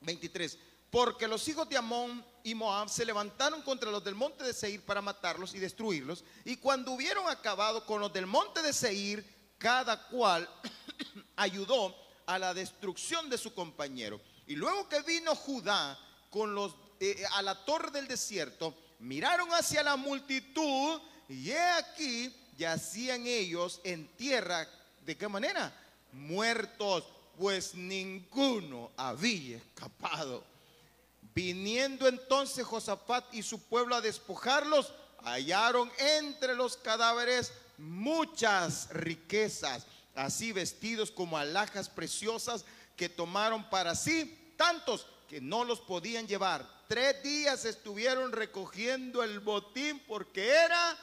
23 0.02 0.58
porque 0.96 1.28
los 1.28 1.46
hijos 1.50 1.68
de 1.68 1.76
Amón 1.76 2.24
y 2.42 2.56
Moab 2.56 2.88
se 2.88 3.04
levantaron 3.04 3.62
contra 3.64 3.92
los 3.92 4.02
del 4.02 4.16
monte 4.16 4.46
de 4.46 4.54
Seir 4.54 4.82
para 4.82 5.02
matarlos 5.02 5.54
y 5.54 5.60
destruirlos. 5.60 6.24
Y 6.46 6.56
cuando 6.56 6.94
hubieron 6.94 7.28
acabado 7.28 7.86
con 7.86 8.00
los 8.00 8.14
del 8.14 8.26
monte 8.26 8.62
de 8.62 8.72
Seir, 8.72 9.26
cada 9.58 10.08
cual 10.08 10.50
ayudó 11.36 11.94
a 12.26 12.40
la 12.40 12.54
destrucción 12.54 13.30
de 13.30 13.38
su 13.38 13.54
compañero. 13.54 14.22
Y 14.48 14.56
luego 14.56 14.88
que 14.88 15.02
vino 15.02 15.36
Judá 15.36 16.00
con 16.30 16.56
los 16.56 16.74
eh, 17.02 17.26
a 17.34 17.42
la 17.42 17.66
torre 17.66 17.92
del 17.92 18.08
desierto, 18.08 18.74
miraron 19.00 19.50
hacia 19.50 19.84
la 19.84 19.98
multitud 19.98 21.02
y 21.28 21.50
he 21.50 21.72
aquí 21.72 22.34
yacían 22.58 23.28
ellos 23.28 23.82
en 23.84 24.08
tierra. 24.16 24.66
¿De 25.06 25.18
qué 25.18 25.28
manera? 25.28 25.78
Muertos, 26.14 27.04
pues 27.38 27.76
ninguno 27.76 28.94
había 28.96 29.58
escapado. 29.58 30.55
Viniendo 31.36 32.08
entonces 32.08 32.66
Josafat 32.66 33.34
y 33.34 33.44
su 33.44 33.60
pueblo 33.60 33.94
a 33.94 34.00
despojarlos, 34.02 34.94
hallaron 35.22 35.92
entre 35.98 36.56
los 36.56 36.78
cadáveres 36.78 37.52
muchas 37.78 38.88
riquezas, 38.92 39.86
así 40.16 40.54
vestidos 40.54 41.12
como 41.12 41.38
alhajas 41.38 41.90
preciosas 41.90 42.64
que 42.96 43.10
tomaron 43.10 43.70
para 43.70 43.96
sí, 43.96 44.54
tantos 44.56 45.08
que 45.28 45.42
no 45.42 45.66
los 45.66 45.82
podían 45.82 46.26
llevar. 46.26 46.66
Tres 46.88 47.22
días 47.22 47.66
estuvieron 47.66 48.32
recogiendo 48.32 49.22
el 49.22 49.42
botín 49.42 50.02
porque 50.08 50.48
era... 50.48 50.98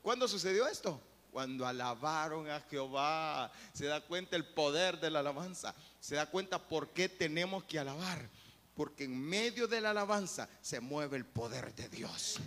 ¿Cuándo 0.00 0.28
sucedió 0.28 0.66
esto? 0.66 0.98
Cuando 1.30 1.66
alabaron 1.66 2.48
a 2.48 2.60
Jehová. 2.70 3.52
Se 3.74 3.84
da 3.84 4.00
cuenta 4.00 4.36
el 4.36 4.46
poder 4.46 4.98
de 4.98 5.10
la 5.10 5.18
alabanza. 5.18 5.74
Se 6.00 6.14
da 6.14 6.24
cuenta 6.24 6.58
por 6.58 6.88
qué 6.88 7.10
tenemos 7.10 7.64
que 7.64 7.78
alabar 7.78 8.30
porque 8.80 9.04
en 9.04 9.14
medio 9.14 9.68
de 9.68 9.78
la 9.78 9.90
alabanza 9.90 10.48
se 10.62 10.80
mueve 10.80 11.18
el 11.18 11.26
poder 11.26 11.74
de 11.74 11.86
Dios. 11.90 12.38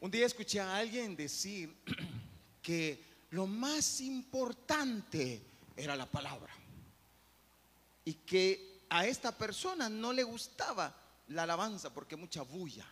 Un 0.00 0.10
día 0.10 0.24
escuché 0.24 0.60
a 0.60 0.78
alguien 0.78 1.14
decir 1.14 1.76
que 2.62 3.04
lo 3.32 3.46
más 3.46 4.00
importante 4.00 5.42
era 5.76 5.94
la 5.94 6.06
palabra 6.06 6.50
y 8.02 8.14
que 8.14 8.80
a 8.88 9.06
esta 9.06 9.36
persona 9.36 9.90
no 9.90 10.14
le 10.14 10.22
gustaba 10.22 10.96
la 11.26 11.42
alabanza 11.42 11.92
porque 11.92 12.16
mucha 12.16 12.40
bulla. 12.40 12.86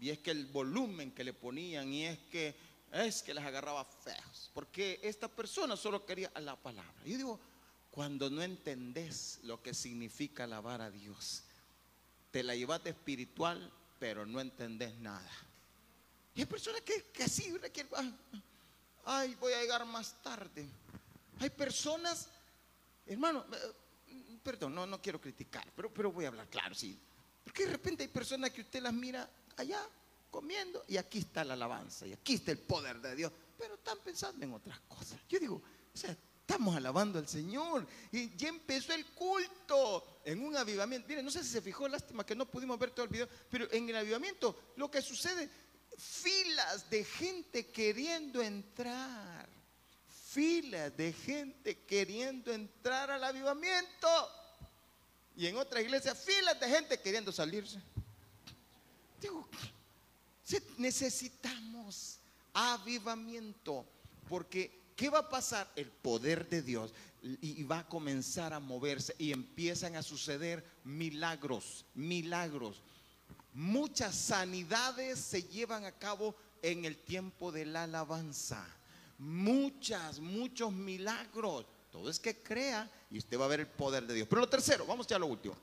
Y 0.00 0.10
es 0.10 0.20
que 0.20 0.30
el 0.30 0.46
volumen 0.46 1.10
que 1.10 1.24
le 1.24 1.32
ponían 1.32 1.92
y 1.92 2.04
es 2.04 2.18
que 2.30 2.54
es 2.92 3.24
que 3.24 3.34
las 3.34 3.44
agarraba 3.44 3.84
feos, 3.84 4.48
porque 4.54 5.00
esta 5.02 5.26
persona 5.26 5.76
solo 5.76 6.06
quería 6.06 6.30
la 6.36 6.54
palabra. 6.54 7.02
Yo 7.04 7.16
digo, 7.16 7.40
cuando 7.90 8.30
no 8.30 8.42
entendés 8.42 9.40
lo 9.42 9.62
que 9.62 9.74
significa 9.74 10.44
alabar 10.44 10.80
a 10.80 10.90
Dios, 10.90 11.42
te 12.30 12.42
la 12.42 12.54
llevas 12.54 12.82
de 12.84 12.90
espiritual, 12.90 13.70
pero 13.98 14.24
no 14.24 14.40
entendés 14.40 14.96
nada. 14.98 15.30
Y 16.34 16.40
hay 16.40 16.46
personas 16.46 16.80
que, 16.82 17.04
que 17.12 17.24
así, 17.24 17.52
que, 17.72 17.86
ay, 19.04 19.34
voy 19.34 19.52
a 19.52 19.60
llegar 19.60 19.84
más 19.84 20.14
tarde. 20.22 20.66
Hay 21.40 21.50
personas, 21.50 22.28
hermano, 23.06 23.44
eh, 23.52 24.38
perdón, 24.42 24.74
no, 24.74 24.86
no 24.86 25.02
quiero 25.02 25.20
criticar, 25.20 25.66
pero, 25.74 25.92
pero 25.92 26.12
voy 26.12 26.24
a 26.24 26.28
hablar 26.28 26.48
claro, 26.48 26.74
sí. 26.74 26.96
Porque 27.42 27.64
de 27.64 27.72
repente 27.72 28.04
hay 28.04 28.08
personas 28.08 28.50
que 28.50 28.60
usted 28.60 28.80
las 28.80 28.92
mira 28.92 29.28
allá 29.56 29.84
comiendo 30.30 30.84
y 30.86 30.96
aquí 30.96 31.18
está 31.18 31.44
la 31.44 31.54
alabanza 31.54 32.06
y 32.06 32.12
aquí 32.12 32.34
está 32.34 32.52
el 32.52 32.58
poder 32.58 33.00
de 33.00 33.16
Dios, 33.16 33.32
pero 33.58 33.74
están 33.74 33.98
pensando 33.98 34.44
en 34.44 34.52
otras 34.52 34.78
cosas. 34.80 35.18
Yo 35.28 35.40
digo, 35.40 35.60
o 35.92 35.96
sea, 35.96 36.16
estamos 36.50 36.74
alabando 36.74 37.20
al 37.20 37.28
Señor 37.28 37.86
y 38.10 38.34
ya 38.36 38.48
empezó 38.48 38.92
el 38.92 39.06
culto 39.06 40.20
en 40.24 40.42
un 40.42 40.56
avivamiento. 40.56 41.06
Miren, 41.06 41.24
no 41.24 41.30
sé 41.30 41.44
si 41.44 41.50
se 41.50 41.62
fijó, 41.62 41.86
lástima 41.86 42.26
que 42.26 42.34
no 42.34 42.44
pudimos 42.44 42.76
ver 42.76 42.90
todo 42.90 43.04
el 43.04 43.08
video, 43.12 43.28
pero 43.48 43.70
en 43.70 43.88
el 43.88 43.94
avivamiento 43.94 44.72
lo 44.74 44.90
que 44.90 45.00
sucede, 45.00 45.48
filas 45.96 46.90
de 46.90 47.04
gente 47.04 47.66
queriendo 47.68 48.42
entrar, 48.42 49.48
filas 50.26 50.96
de 50.96 51.12
gente 51.12 51.78
queriendo 51.86 52.52
entrar 52.52 53.12
al 53.12 53.22
avivamiento. 53.22 54.08
Y 55.36 55.46
en 55.46 55.56
otra 55.56 55.80
iglesia, 55.80 56.16
filas 56.16 56.58
de 56.58 56.68
gente 56.68 56.98
queriendo 56.98 57.30
salirse. 57.30 57.80
Digo, 59.20 59.48
necesitamos 60.78 62.18
avivamiento, 62.52 63.86
porque 64.28 64.79
¿qué 65.00 65.08
va 65.08 65.20
a 65.20 65.28
pasar? 65.30 65.66
El 65.76 65.86
poder 65.86 66.46
de 66.50 66.60
Dios 66.60 66.92
y 67.22 67.62
va 67.64 67.78
a 67.78 67.88
comenzar 67.88 68.52
a 68.52 68.60
moverse 68.60 69.14
y 69.16 69.32
empiezan 69.32 69.96
a 69.96 70.02
suceder 70.02 70.62
milagros, 70.84 71.86
milagros. 71.94 72.82
Muchas 73.54 74.14
sanidades 74.14 75.18
se 75.18 75.44
llevan 75.44 75.86
a 75.86 75.92
cabo 75.92 76.36
en 76.60 76.84
el 76.84 76.98
tiempo 76.98 77.50
de 77.50 77.64
la 77.64 77.84
alabanza. 77.84 78.62
Muchas, 79.16 80.20
muchos 80.20 80.70
milagros. 80.70 81.64
Todo 81.90 82.10
es 82.10 82.20
que 82.20 82.42
crea 82.42 82.90
y 83.10 83.16
usted 83.16 83.40
va 83.40 83.46
a 83.46 83.48
ver 83.48 83.60
el 83.60 83.68
poder 83.68 84.06
de 84.06 84.12
Dios. 84.12 84.28
Pero 84.28 84.42
lo 84.42 84.50
tercero, 84.50 84.84
vamos 84.84 85.06
ya 85.06 85.16
a 85.16 85.20
lo 85.20 85.28
último. 85.28 85.56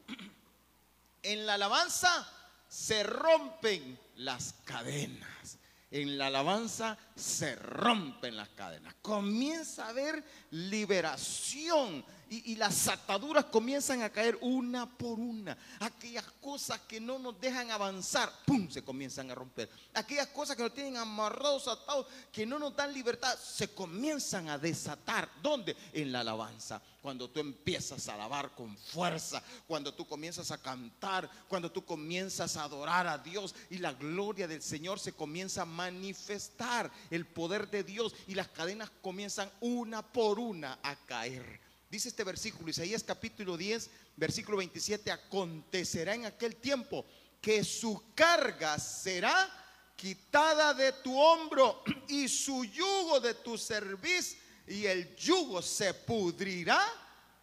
En 1.22 1.46
la 1.46 1.54
alabanza 1.54 2.28
se 2.68 3.04
rompen 3.04 4.00
las 4.16 4.56
cadenas. 4.66 5.60
En 5.90 6.18
la 6.18 6.28
alabanza 6.28 6.98
se 7.16 7.56
rompen 7.56 8.36
las 8.36 8.50
cadenas. 8.50 8.96
Comienza 9.02 9.86
a 9.86 9.90
haber 9.90 10.24
liberación 10.52 12.04
y, 12.30 12.56
las 12.56 12.88
ataduras 12.88 13.46
comienzan 13.46 14.02
a 14.02 14.10
caer 14.10 14.38
una 14.42 14.88
por 14.88 15.20
una. 15.20 15.58
Aquellas 15.80 16.26
cosas 16.42 16.80
que 16.82 17.00
no 17.00 17.20
nos 17.20 17.40
dejan 17.40 17.72
avanzar, 17.72 18.32
¡pum! 18.46 18.70
se 18.70 18.84
comienzan 18.84 19.32
a 19.32 19.36
romper. 19.36 19.70
Aquellas 19.94 20.28
cosas 20.28 20.56
que 20.56 20.64
nos 20.64 20.74
tienen 20.74 20.98
amarrados, 20.98 21.68
atados, 21.68 22.08
que 22.32 22.46
no 22.46 22.60
nos 22.60 22.76
dan 22.76 22.94
libertad, 22.94 23.38
se 23.38 23.70
comienzan 23.74 24.50
a 24.50 24.58
desatar. 24.58 25.30
¿Dónde? 25.42 25.76
En 25.94 26.12
la 26.12 26.22
alabanza. 26.22 26.82
Cuando 27.02 27.30
tú 27.30 27.40
empiezas 27.40 28.10
a 28.10 28.16
alabar 28.16 28.54
con 28.54 28.76
fuerza, 28.76 29.42
cuando 29.66 29.94
tú 29.94 30.06
comienzas 30.06 30.52
a 30.52 30.58
cantar, 30.58 31.30
cuando 31.48 31.72
tú 31.72 31.86
comienzas 31.86 32.58
a 32.58 32.64
adorar 32.64 33.08
a 33.08 33.18
Dios 33.18 33.56
y 33.70 33.78
la 33.78 33.94
gloria 33.94 34.48
del 34.48 34.62
Señor 34.62 35.00
se 35.00 35.14
comienza 35.14 35.62
a 35.62 35.66
manifestar, 35.66 36.92
el 37.10 37.26
poder 37.26 37.70
de 37.70 37.84
Dios 37.84 38.14
y 38.28 38.36
las 38.36 38.50
cadenas 38.50 38.90
comienzan 39.02 39.50
una 39.62 40.02
por 40.02 40.40
una 40.40 40.80
a 40.84 40.96
caer. 40.96 41.67
Dice 41.90 42.10
este 42.10 42.24
versículo, 42.24 42.70
Isaías 42.70 43.04
capítulo 43.04 43.56
10, 43.56 43.90
versículo 44.18 44.58
27, 44.58 45.10
acontecerá 45.10 46.16
en 46.16 46.26
aquel 46.26 46.58
tiempo 46.58 47.06
que 47.40 47.64
su 47.64 48.04
carga 48.14 48.78
será 48.78 49.50
quitada 49.96 50.74
de 50.74 50.92
tu 50.92 51.18
hombro 51.18 51.84
y 52.10 52.28
su 52.28 52.66
yugo 52.66 53.20
de 53.22 53.36
tu 53.36 53.58
cerviz 53.58 54.38
y 54.68 54.86
el 54.86 55.16
yugo 55.16 55.62
se 55.62 55.94
pudrirá 55.94 56.82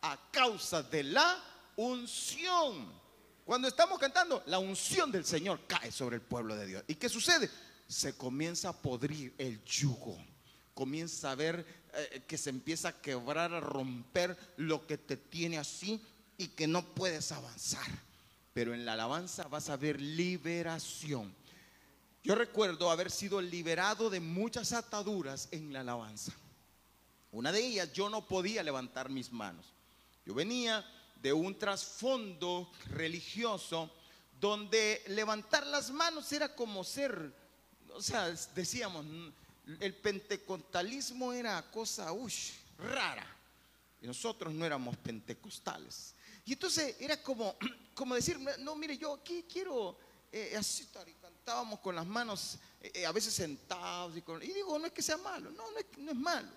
a 0.03 0.31
causa 0.31 0.83
de 0.83 1.05
la 1.05 1.43
unción. 1.77 2.93
Cuando 3.47 3.69
estamos 3.69 3.99
cantando, 3.99 4.43
la 4.47 4.59
unción 4.59 5.11
del 5.11 5.25
Señor 5.25 5.67
cae 5.67 5.91
sobre 5.91 6.17
el 6.17 6.23
pueblo 6.23 6.55
de 6.55 6.67
Dios. 6.67 6.85
¿Y 6.87 6.95
qué 6.97 7.09
sucede? 7.09 7.51
Se 7.87 8.15
comienza 8.15 8.69
a 8.71 8.73
podrir 8.73 9.35
el 9.39 9.63
yugo. 9.65 10.19
Comienza 10.75 11.31
a 11.31 11.35
ver 11.35 11.65
eh, 11.95 12.23
que 12.27 12.37
se 12.37 12.51
empieza 12.51 12.89
a 12.89 13.01
quebrar, 13.01 13.55
a 13.55 13.61
romper 13.61 14.37
lo 14.57 14.87
que 14.87 14.99
te 14.99 15.17
tiene 15.17 15.59
así 15.59 16.01
y 16.37 16.49
que 16.49 16.67
no 16.67 16.85
puedes 16.95 17.33
avanzar. 17.33 17.87
Pero 18.53 18.75
en 18.75 18.85
la 18.85 18.95
alabanza 18.95 19.45
vas 19.49 19.71
a 19.71 19.77
ver 19.77 20.01
liberación. 20.01 21.35
Yo 22.23 22.35
recuerdo 22.35 22.91
haber 22.91 23.11
sido 23.11 23.41
liberado 23.41 24.09
de 24.11 24.21
muchas 24.21 24.73
ataduras 24.73 25.49
en 25.51 25.73
la 25.73 25.81
alabanza. 25.81 26.33
Una 27.33 27.53
de 27.53 27.67
ellas, 27.67 27.93
yo 27.93 28.09
no 28.09 28.27
podía 28.27 28.63
levantar 28.63 29.11
mis 29.11 29.33
manos. 29.33 29.67
Yo 30.25 30.35
venía 30.35 30.85
de 31.21 31.33
un 31.33 31.59
trasfondo 31.59 32.71
religioso 32.91 33.91
donde 34.41 35.03
levantar 35.09 35.67
las 35.67 35.91
manos 35.91 36.33
era 36.33 36.55
como 36.55 36.85
ser, 36.85 37.33
o 37.93 38.01
sea, 38.01 38.31
decíamos, 38.55 39.05
el 39.81 39.95
pentecostalismo 39.95 41.33
era 41.33 41.63
cosa 41.71 42.11
rara. 42.79 43.27
Y 44.01 44.07
nosotros 44.07 44.53
no 44.53 44.67
éramos 44.67 44.97
pentecostales. 44.99 46.15
Y 46.45 46.53
entonces 46.53 46.97
era 47.01 47.23
como, 47.23 47.57
como 47.95 48.15
decir, 48.15 48.39
no, 48.59 48.77
mire, 48.77 48.99
yo 48.99 49.15
aquí 49.15 49.45
quiero 49.51 49.97
eh, 50.31 50.55
así 50.57 50.87
y 51.07 51.13
cantábamos 51.15 51.81
con 51.81 51.95
las 51.95 52.07
manos, 52.07 52.59
eh, 52.81 52.91
eh, 52.95 53.07
a 53.07 53.13
veces 53.13 53.33
sentados. 53.33 54.15
Y, 54.17 54.53
digo, 54.53 54.79
no 54.79 54.87
es 54.87 54.93
que 54.93 55.03
sea 55.03 55.17
malo, 55.17 55.51
no, 55.51 55.71
no 55.71 55.79
es, 55.79 55.87
no 55.99 56.11
es 56.11 56.17
malo. 56.17 56.51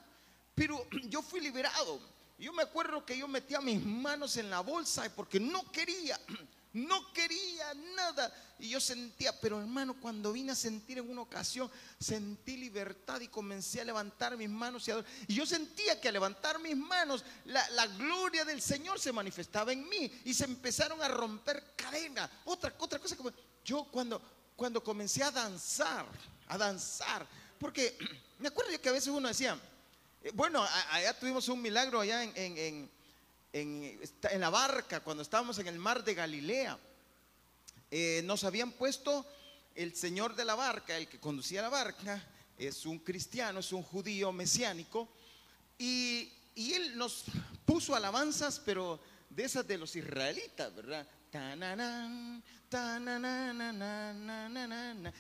Pero 0.55 0.87
yo 1.03 1.21
fui 1.21 1.39
liberado. 1.39 1.99
Yo 2.39 2.53
me 2.53 2.63
acuerdo 2.63 3.03
que 3.05 3.17
yo 3.17 3.27
metía 3.27 3.61
mis 3.61 3.83
manos 3.83 4.37
en 4.37 4.49
la 4.49 4.59
bolsa 4.59 5.09
porque 5.15 5.39
no 5.39 5.71
quería 5.71 6.19
no 6.77 7.11
quería 7.13 7.73
nada. 7.95 8.33
Y 8.59 8.69
yo 8.69 8.79
sentía, 8.79 9.39
pero 9.39 9.59
hermano, 9.59 9.95
cuando 9.99 10.31
vine 10.31 10.51
a 10.51 10.55
sentir 10.55 10.97
en 10.97 11.09
una 11.09 11.21
ocasión, 11.21 11.69
sentí 11.99 12.57
libertad 12.57 13.19
y 13.21 13.27
comencé 13.27 13.81
a 13.81 13.85
levantar 13.85 14.37
mis 14.37 14.49
manos. 14.49 14.87
Y, 15.27 15.33
yo 15.33 15.45
sentía 15.45 15.99
que 15.99 16.07
al 16.07 16.13
levantar 16.13 16.59
mis 16.59 16.75
manos, 16.75 17.23
la, 17.45 17.87
gloria 17.87 18.45
del 18.45 18.61
Señor 18.61 18.99
se 18.99 19.11
manifestaba 19.11 19.71
en 19.71 19.87
mí 19.87 20.11
y 20.25 20.33
se 20.33 20.45
empezaron 20.45 21.01
a 21.01 21.07
romper 21.07 21.73
cadenas. 21.75 22.29
Otra, 22.45 22.73
otra 22.79 22.99
cosa, 22.99 23.15
como 23.15 23.31
yo 23.63 23.85
cuando, 23.85 24.21
cuando 24.55 24.83
comencé 24.83 25.23
a 25.23 25.31
danzar, 25.31 26.05
a 26.47 26.57
danzar, 26.57 27.27
porque 27.59 27.97
me 28.39 28.47
acuerdo 28.47 28.71
yo 28.71 28.81
que 28.81 28.89
a 28.89 28.93
veces 28.93 29.09
uno 29.09 29.27
decía, 29.27 29.59
eh, 30.23 30.31
bueno, 30.33 30.65
allá 30.91 31.17
tuvimos 31.17 31.47
un 31.49 31.61
milagro 31.61 31.99
allá 31.99 32.23
en, 32.23 32.89
la 34.39 34.49
barca, 34.49 34.99
cuando 35.01 35.23
estábamos 35.23 35.59
en 35.59 35.67
el 35.67 35.79
mar 35.79 36.03
de 36.03 36.13
Galilea, 36.13 36.77
eh, 37.89 38.21
nos 38.25 38.43
habían 38.43 38.71
puesto 38.71 39.25
el 39.75 39.95
señor 39.95 40.35
de 40.35 40.45
la 40.45 40.55
barca, 40.55 40.97
el 40.97 41.07
que 41.07 41.19
conducía 41.19 41.61
la 41.61 41.69
barca, 41.69 42.23
es 42.57 42.85
un 42.85 42.99
cristiano, 42.99 43.59
es 43.59 43.71
un 43.71 43.83
judío 43.83 44.31
mesiánico, 44.31 45.07
y, 45.77 46.31
y 46.55 46.73
él 46.73 46.97
nos 46.97 47.25
puso 47.65 47.95
alabanzas, 47.95 48.59
pero 48.59 48.99
de 49.29 49.43
esas 49.43 49.67
de 49.67 49.77
los 49.77 49.95
israelitas, 49.95 50.75
¿verdad? 50.75 51.07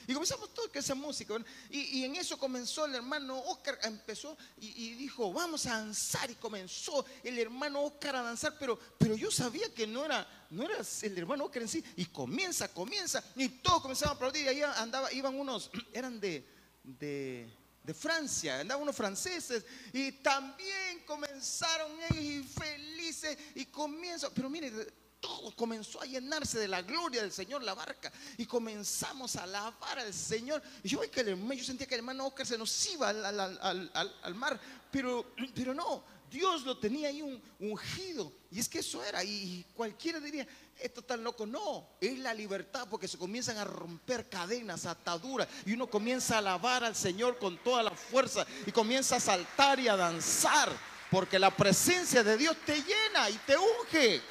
Y 0.07 0.13
comenzamos 0.13 0.53
todo 0.53 0.69
que 0.71 0.79
esa 0.79 0.95
música. 0.95 1.35
Y, 1.69 2.03
en 2.03 2.15
eso 2.15 2.37
comenzó 2.37 2.85
el 2.85 2.95
hermano 2.95 3.39
Oscar, 3.39 3.79
empezó 3.83 4.37
y, 4.59 4.93
dijo, 4.95 5.31
vamos 5.31 5.65
a 5.65 5.77
danzar. 5.77 6.29
Y 6.29 6.35
comenzó 6.35 7.05
el 7.23 7.39
hermano 7.39 7.83
Oscar 7.83 8.17
a 8.17 8.21
danzar, 8.21 8.55
pero, 8.59 8.77
pero 8.97 9.15
yo 9.15 9.31
sabía 9.31 9.73
que 9.73 9.87
no 9.87 10.03
era, 10.03 10.27
no 10.49 10.63
era 10.63 10.77
el 11.01 11.17
hermano 11.17 11.45
Oscar 11.45 11.61
en 11.61 11.69
sí. 11.69 11.83
Y 11.95 12.05
comienza, 12.05 12.67
comienza. 12.73 13.23
Y 13.35 13.49
todos 13.49 13.81
comenzaban 13.81 14.13
a 14.13 14.15
aplaudir. 14.15 14.45
Y 14.45 14.49
ahí 14.49 14.61
andaba, 14.61 15.11
iban 15.13 15.39
unos, 15.39 15.69
eran 15.93 16.19
de, 16.19 16.45
de, 16.83 17.49
de 17.83 17.93
Francia, 17.93 18.59
andaban 18.59 18.83
unos 18.83 18.95
franceses. 18.95 19.65
Y 19.93 20.11
también 20.11 21.03
comenzaron 21.05 21.91
ellos 22.11 22.23
y 22.23 22.43
felices. 22.43 23.37
Y 23.55 23.65
comienza, 23.65 24.29
pero 24.33 24.49
mire, 24.49 24.71
todo 25.19 25.55
comenzó 25.55 26.01
a 26.01 26.05
llenarse 26.05 26.59
de 26.59 26.67
la 26.67 26.81
gloria 26.81 27.21
del 27.21 27.31
Señor 27.31 27.63
la 27.63 27.73
barca 27.73 28.11
y 28.37 28.45
comenzamos 28.45 29.35
a 29.35 29.43
alabar 29.43 29.99
al 29.99 30.13
Señor. 30.13 30.61
Y 30.83 30.89
yo, 30.89 31.01
que 31.01 31.23
yo 31.57 31.63
sentía 31.63 31.87
que 31.87 31.95
el 31.95 31.99
hermano 31.99 32.27
Oscar 32.27 32.45
se 32.45 32.57
nos 32.57 32.85
iba 32.87 33.09
al, 33.09 34.35
mar, 34.35 34.59
pero, 34.91 35.33
pero 35.55 35.73
no, 35.73 36.03
Dios 36.29 36.63
lo 36.63 36.77
tenía 36.77 37.09
ahí 37.09 37.21
un, 37.21 37.41
ungido. 37.59 38.31
Y 38.51 38.59
es 38.59 38.69
que 38.69 38.79
eso 38.79 39.03
era, 39.03 39.23
y 39.23 39.65
cualquiera 39.75 40.19
diría, 40.19 40.47
esto 40.79 41.01
tan 41.01 41.23
loco. 41.23 41.45
No, 41.45 41.87
es 41.99 42.17
la 42.19 42.33
libertad 42.33 42.87
porque 42.89 43.07
se 43.07 43.17
comienzan 43.17 43.57
a 43.57 43.63
romper 43.63 44.29
cadenas, 44.29 44.85
ataduras, 44.85 45.47
y 45.65 45.73
uno 45.73 45.87
comienza 45.87 46.35
a 46.35 46.39
alabar 46.39 46.83
al 46.83 46.95
Señor 46.95 47.37
con 47.39 47.57
toda 47.63 47.83
la 47.83 47.91
fuerza 47.91 48.45
y 48.65 48.71
comienza 48.71 49.17
a 49.17 49.19
saltar 49.19 49.79
y 49.79 49.87
a 49.87 49.95
danzar, 49.95 50.69
porque 51.09 51.39
la 51.39 51.55
presencia 51.55 52.23
de 52.23 52.37
Dios 52.37 52.55
te 52.65 52.75
llena 52.75 53.29
y 53.29 53.37
te 53.45 53.55
unge. 53.57 54.21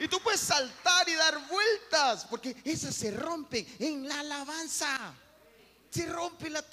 Y 0.00 0.08
tú 0.08 0.20
puedes 0.20 0.40
saltar 0.40 1.08
y 1.08 1.14
dar 1.14 1.48
vueltas, 1.48 2.26
porque 2.28 2.56
esas 2.64 2.94
se 2.94 3.10
rompen 3.10 3.66
en 3.78 4.08
la 4.08 4.20
alabanza. 4.20 5.14
Se 5.90 6.06
rompen 6.06 6.52
las 6.52 6.64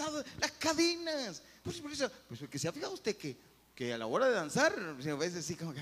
cadenas. 0.60 1.41
Por 1.63 1.73
eso, 1.91 2.12
pues 2.28 2.39
porque 2.39 2.60
se 2.60 2.67
ha 2.67 2.73
fijado 2.73 2.93
usted 2.93 3.15
que, 3.15 3.38
que 3.73 3.93
a 3.93 3.97
la 3.97 4.06
hora 4.06 4.28
de 4.28 4.34
danzar, 4.34 4.73
a 4.78 5.15
veces 5.15 5.45
sí 5.45 5.56
como 5.56 5.73
que, 5.73 5.82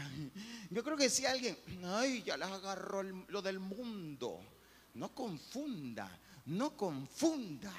yo 0.69 0.83
creo 0.83 0.95
que 0.95 1.09
si 1.09 1.25
alguien, 1.25 1.57
ay, 1.85 2.23
ya 2.23 2.37
las 2.37 2.51
agarró 2.51 3.03
lo 3.03 3.41
del 3.41 3.59
mundo. 3.59 4.39
No 4.93 5.13
confunda, 5.15 6.19
no 6.45 6.75
confunda. 6.75 7.73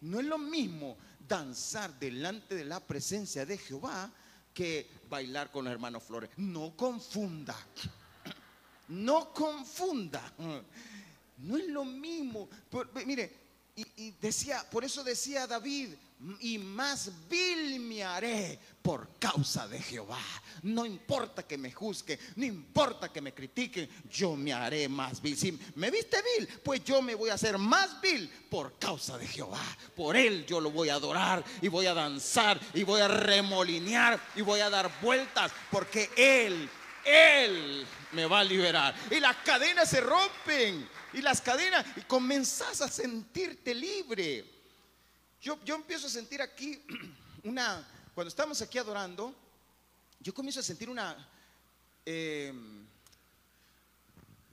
no 0.00 0.20
es 0.20 0.26
lo 0.26 0.38
mismo 0.38 0.98
danzar 1.26 1.98
delante 1.98 2.54
de 2.54 2.64
la 2.64 2.80
presencia 2.80 3.46
de 3.46 3.56
Jehová 3.56 4.12
que 4.52 4.90
bailar 5.08 5.50
con 5.50 5.64
los 5.64 5.72
hermanos 5.72 6.02
Flores. 6.02 6.30
No 6.36 6.76
confunda. 6.76 7.56
No 8.88 9.32
confunda. 9.32 10.32
No 11.38 11.56
es 11.56 11.66
lo 11.68 11.84
mismo. 11.84 12.48
mire, 13.04 13.46
y, 13.76 14.10
decía, 14.22 14.64
por 14.70 14.84
eso 14.84 15.04
decía 15.04 15.46
David, 15.46 15.90
y 16.40 16.56
más 16.56 17.10
vil 17.28 17.78
me 17.78 18.02
haré 18.02 18.58
por 18.80 19.18
causa 19.18 19.68
de 19.68 19.78
Jehová. 19.78 20.22
No 20.62 20.86
importa 20.86 21.42
que 21.42 21.58
me 21.58 21.70
juzguen, 21.70 22.18
no 22.36 22.46
importa 22.46 23.12
que 23.12 23.20
me 23.20 23.34
critiquen, 23.34 23.86
yo 24.10 24.34
me 24.34 24.54
haré 24.54 24.88
más 24.88 25.20
vil. 25.20 25.36
Si 25.36 25.58
me 25.74 25.90
viste 25.90 26.16
vil, 26.22 26.48
pues 26.64 26.82
yo 26.84 27.02
me 27.02 27.14
voy 27.14 27.28
a 27.28 27.34
hacer 27.34 27.58
más 27.58 28.00
vil 28.00 28.30
por 28.48 28.78
causa 28.78 29.18
de 29.18 29.26
Jehová. 29.26 29.62
Por 29.94 30.16
él 30.16 30.46
yo 30.46 30.58
lo 30.58 30.70
voy 30.70 30.88
a 30.88 30.94
adorar 30.94 31.44
y 31.60 31.68
voy 31.68 31.84
a 31.84 31.92
danzar 31.92 32.58
y 32.72 32.82
voy 32.82 33.02
a 33.02 33.08
remolinear 33.08 34.18
y 34.36 34.40
voy 34.40 34.60
a 34.60 34.70
dar 34.70 34.90
vueltas 35.02 35.52
porque 35.70 36.08
él, 36.16 36.70
él 37.06 37.86
me 38.12 38.26
va 38.26 38.40
a 38.40 38.44
liberar. 38.44 38.94
Y 39.10 39.20
las 39.20 39.36
cadenas 39.36 39.88
se 39.88 40.00
rompen. 40.00 40.88
Y 41.12 41.22
las 41.22 41.40
cadenas, 41.40 41.86
y 41.96 42.02
comenzás 42.02 42.80
a 42.80 42.88
sentirte 42.88 43.74
libre. 43.74 44.44
Yo, 45.40 45.58
yo 45.64 45.76
empiezo 45.76 46.08
a 46.08 46.10
sentir 46.10 46.42
aquí 46.42 46.82
una, 47.44 47.86
cuando 48.14 48.28
estamos 48.28 48.60
aquí 48.60 48.78
adorando, 48.78 49.34
yo 50.20 50.34
comienzo 50.34 50.60
a 50.60 50.62
sentir 50.62 50.90
una, 50.90 51.16
em, 52.04 52.84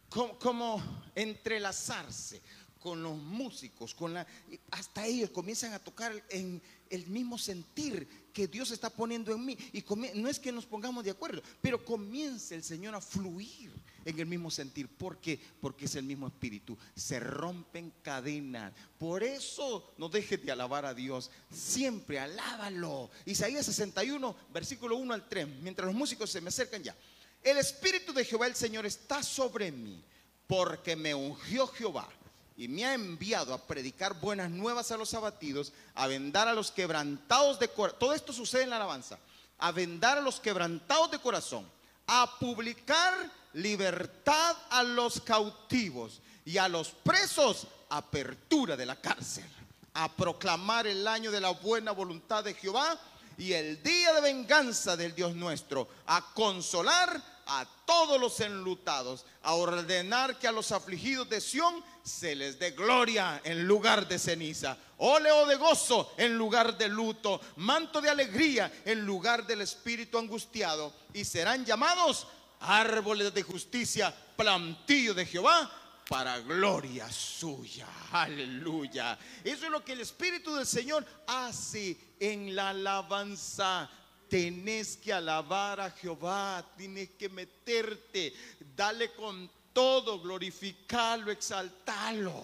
como, 0.10 0.38
como, 0.38 1.02
entrelazarse 1.16 2.42
con 2.80 3.02
los 3.02 3.18
músicos, 3.18 3.96
con 3.96 4.13
la, 4.13 4.28
hasta 4.72 5.06
ellos 5.06 5.32
comienzan 5.32 5.74
a 5.74 5.80
tocar 5.80 6.13
en 6.30 6.62
el 6.89 7.08
mismo 7.08 7.38
sentir 7.38 8.08
que 8.34 8.48
Dios 8.48 8.72
está 8.72 8.89
poniendo 8.89 9.32
en 9.32 9.46
mí. 9.46 9.58
Y 9.72 9.84
no 10.15 10.28
es 10.28 10.39
que 10.39 10.52
nos 10.52 10.65
pongamos 10.65 11.04
de 11.04 11.12
acuerdo, 11.12 11.41
pero 11.62 11.86
comienza 11.86 12.56
el 12.56 12.63
Señor 12.63 12.96
a 12.96 13.02
fluir 13.02 13.72
en 14.04 14.19
el 14.19 14.26
mismo 14.26 14.50
sentir. 14.52 14.88
¿Por 14.88 15.17
qué? 15.17 15.39
Porque 15.62 15.86
es 15.86 15.96
el 15.96 16.04
mismo 16.04 16.28
espíritu. 16.28 16.78
Se 16.96 17.19
rompen 17.19 17.93
cadenas. 18.02 18.74
Por 18.98 19.24
eso 19.24 19.93
no 19.98 20.10
dejes 20.10 20.43
de 20.43 20.52
alabar 20.52 20.86
a 20.86 20.93
Dios. 20.93 21.30
Siempre 21.52 22.19
alábalo. 22.19 23.12
Isaías 23.26 23.65
61, 23.65 24.36
versículo 24.52 24.98
1 24.98 25.13
al 25.13 25.30
3. 25.30 25.48
Mientras 25.62 25.86
los 25.86 25.96
músicos 25.96 26.30
se 26.30 26.41
me 26.41 26.50
acercan 26.50 26.84
ya. 26.84 26.96
El 27.43 27.58
espíritu 27.58 28.13
de 28.13 28.26
Jehová 28.26 28.48
el 28.48 28.56
Señor 28.56 28.86
está 28.86 29.22
sobre 29.22 29.72
mí 29.72 30.04
porque 30.48 30.96
me 30.96 31.13
ungió 31.13 31.67
Jehová 31.67 32.10
y 32.56 32.68
me 32.68 32.86
ha 32.86 32.94
enviado 32.94 33.54
a 33.54 33.66
predicar 33.66 34.20
buenas 34.20 34.50
nuevas 34.50 34.92
a 34.92 34.98
los 34.98 35.13
abatidos, 35.13 35.74
a 35.96 36.08
vendar 36.08 36.48
a 36.48 36.54
los 36.54 36.72
quebrantados 36.72 37.60
de 37.60 37.68
corazón. 37.68 38.00
Todo 38.00 38.13
esto 38.13 38.34
sucede 38.34 38.63
en 38.63 38.70
la 38.70 38.76
alabanza. 38.78 39.18
A 39.60 39.72
vendar 39.72 40.18
a 40.18 40.22
los 40.22 40.39
quebrantados 40.39 41.12
de 41.12 41.20
corazón, 41.20 41.66
a 42.08 42.38
publicar 42.39 43.32
libertad 43.54 44.56
a 44.70 44.84
los 44.84 45.22
cautivos 45.22 46.22
y 46.44 46.58
a 46.58 46.68
los 46.68 46.89
presos 46.89 47.68
apertura 47.89 48.76
de 48.76 48.86
la 48.86 48.96
cárcel, 48.96 49.46
a 49.94 50.12
proclamar 50.12 50.88
el 50.88 51.08
año 51.08 51.32
de 51.32 51.39
la 51.39 51.52
buena 51.52 51.92
voluntad 51.92 52.44
de 52.44 52.56
Jehová 52.56 53.00
y 53.38 53.54
el 53.54 53.82
día 53.84 54.13
de 54.13 54.22
venganza 54.22 54.98
del 54.98 55.16
Dios 55.16 55.36
nuestro, 55.36 55.88
a 56.08 56.34
consolar 56.34 57.33
a 57.46 57.66
todos 57.86 58.20
los 58.20 58.40
enlutados, 58.40 59.26
a 59.42 59.54
ordenar 59.54 60.38
que 60.40 60.48
a 60.48 60.52
los 60.52 60.72
afligidos 60.72 61.30
de 61.30 61.42
Sión 61.42 61.84
se 62.04 62.36
les 62.36 62.60
dé 62.60 62.72
gloria 62.72 63.42
en 63.44 63.68
lugar 63.68 64.08
de 64.08 64.20
ceniza, 64.20 64.78
óleo 64.98 65.46
de 65.46 65.56
gozo 65.56 66.14
en 66.18 66.38
lugar 66.38 66.78
de 66.78 66.88
luto, 66.88 67.40
manto 67.58 68.02
de 68.02 68.10
alegría 68.10 68.72
en 68.86 69.06
lugar 69.06 69.46
del 69.46 69.62
espíritu 69.62 70.18
angustiado, 70.18 70.94
y 71.14 71.26
serán 71.26 71.66
llamados 71.66 72.28
árboles 72.60 73.34
de 73.34 73.44
justicia, 73.44 74.14
plantillo 74.36 75.14
de 75.14 75.26
Jehová, 75.26 75.72
para 76.08 76.40
gloria 76.40 77.10
suya. 77.12 77.88
Aleluya. 78.12 79.18
Eso 79.44 79.66
es 79.66 79.72
lo 79.72 79.84
que 79.84 79.94
el 79.94 80.02
Espíritu 80.02 80.54
del 80.56 80.68
Señor 80.68 81.06
hace 81.28 81.98
en 82.20 82.56
la 82.56 82.70
alabanza. 82.70 83.90
Tenés 84.30 84.98
que 84.98 85.14
alabar 85.14 85.80
a 85.80 85.92
Jehová, 85.92 86.66
tienes 86.76 87.10
que 87.12 87.30
meterte, 87.30 88.34
dale 88.76 89.12
con 89.14 89.50
todo, 89.72 90.20
glorificarlo, 90.20 91.32
exaltarlo. 91.32 92.44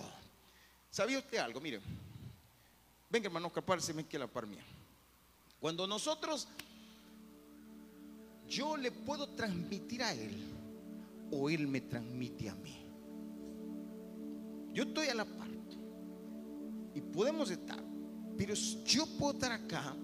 ¿Sabía 0.92 1.20
usted 1.20 1.38
algo? 1.38 1.60
Mire, 1.60 1.80
venga 3.10 3.28
hermano, 3.28 3.52
me 3.94 4.06
que 4.06 4.20
la 4.20 4.28
par 4.28 4.48
mía. 4.48 4.64
Cuando 5.60 5.86
nosotros 5.86 6.48
yo 8.48 8.76
le 8.78 8.92
puedo 8.92 9.28
transmitir 9.30 10.04
a 10.04 10.14
Él 10.14 10.36
o 11.32 11.50
Él 11.50 11.68
me 11.68 11.82
transmite 11.82 12.50
a 12.50 12.56
mí. 12.56 12.76
Yo 14.74 14.84
estoy 14.84 15.08
a 15.08 15.16
la 15.16 15.26
parte 15.26 15.78
y 16.96 17.02
podemos 17.02 17.50
estar, 17.52 17.80
pero 18.38 18.54
yo 18.86 19.06
puedo 19.18 19.34
estar 19.34 19.52
acá 19.52 19.96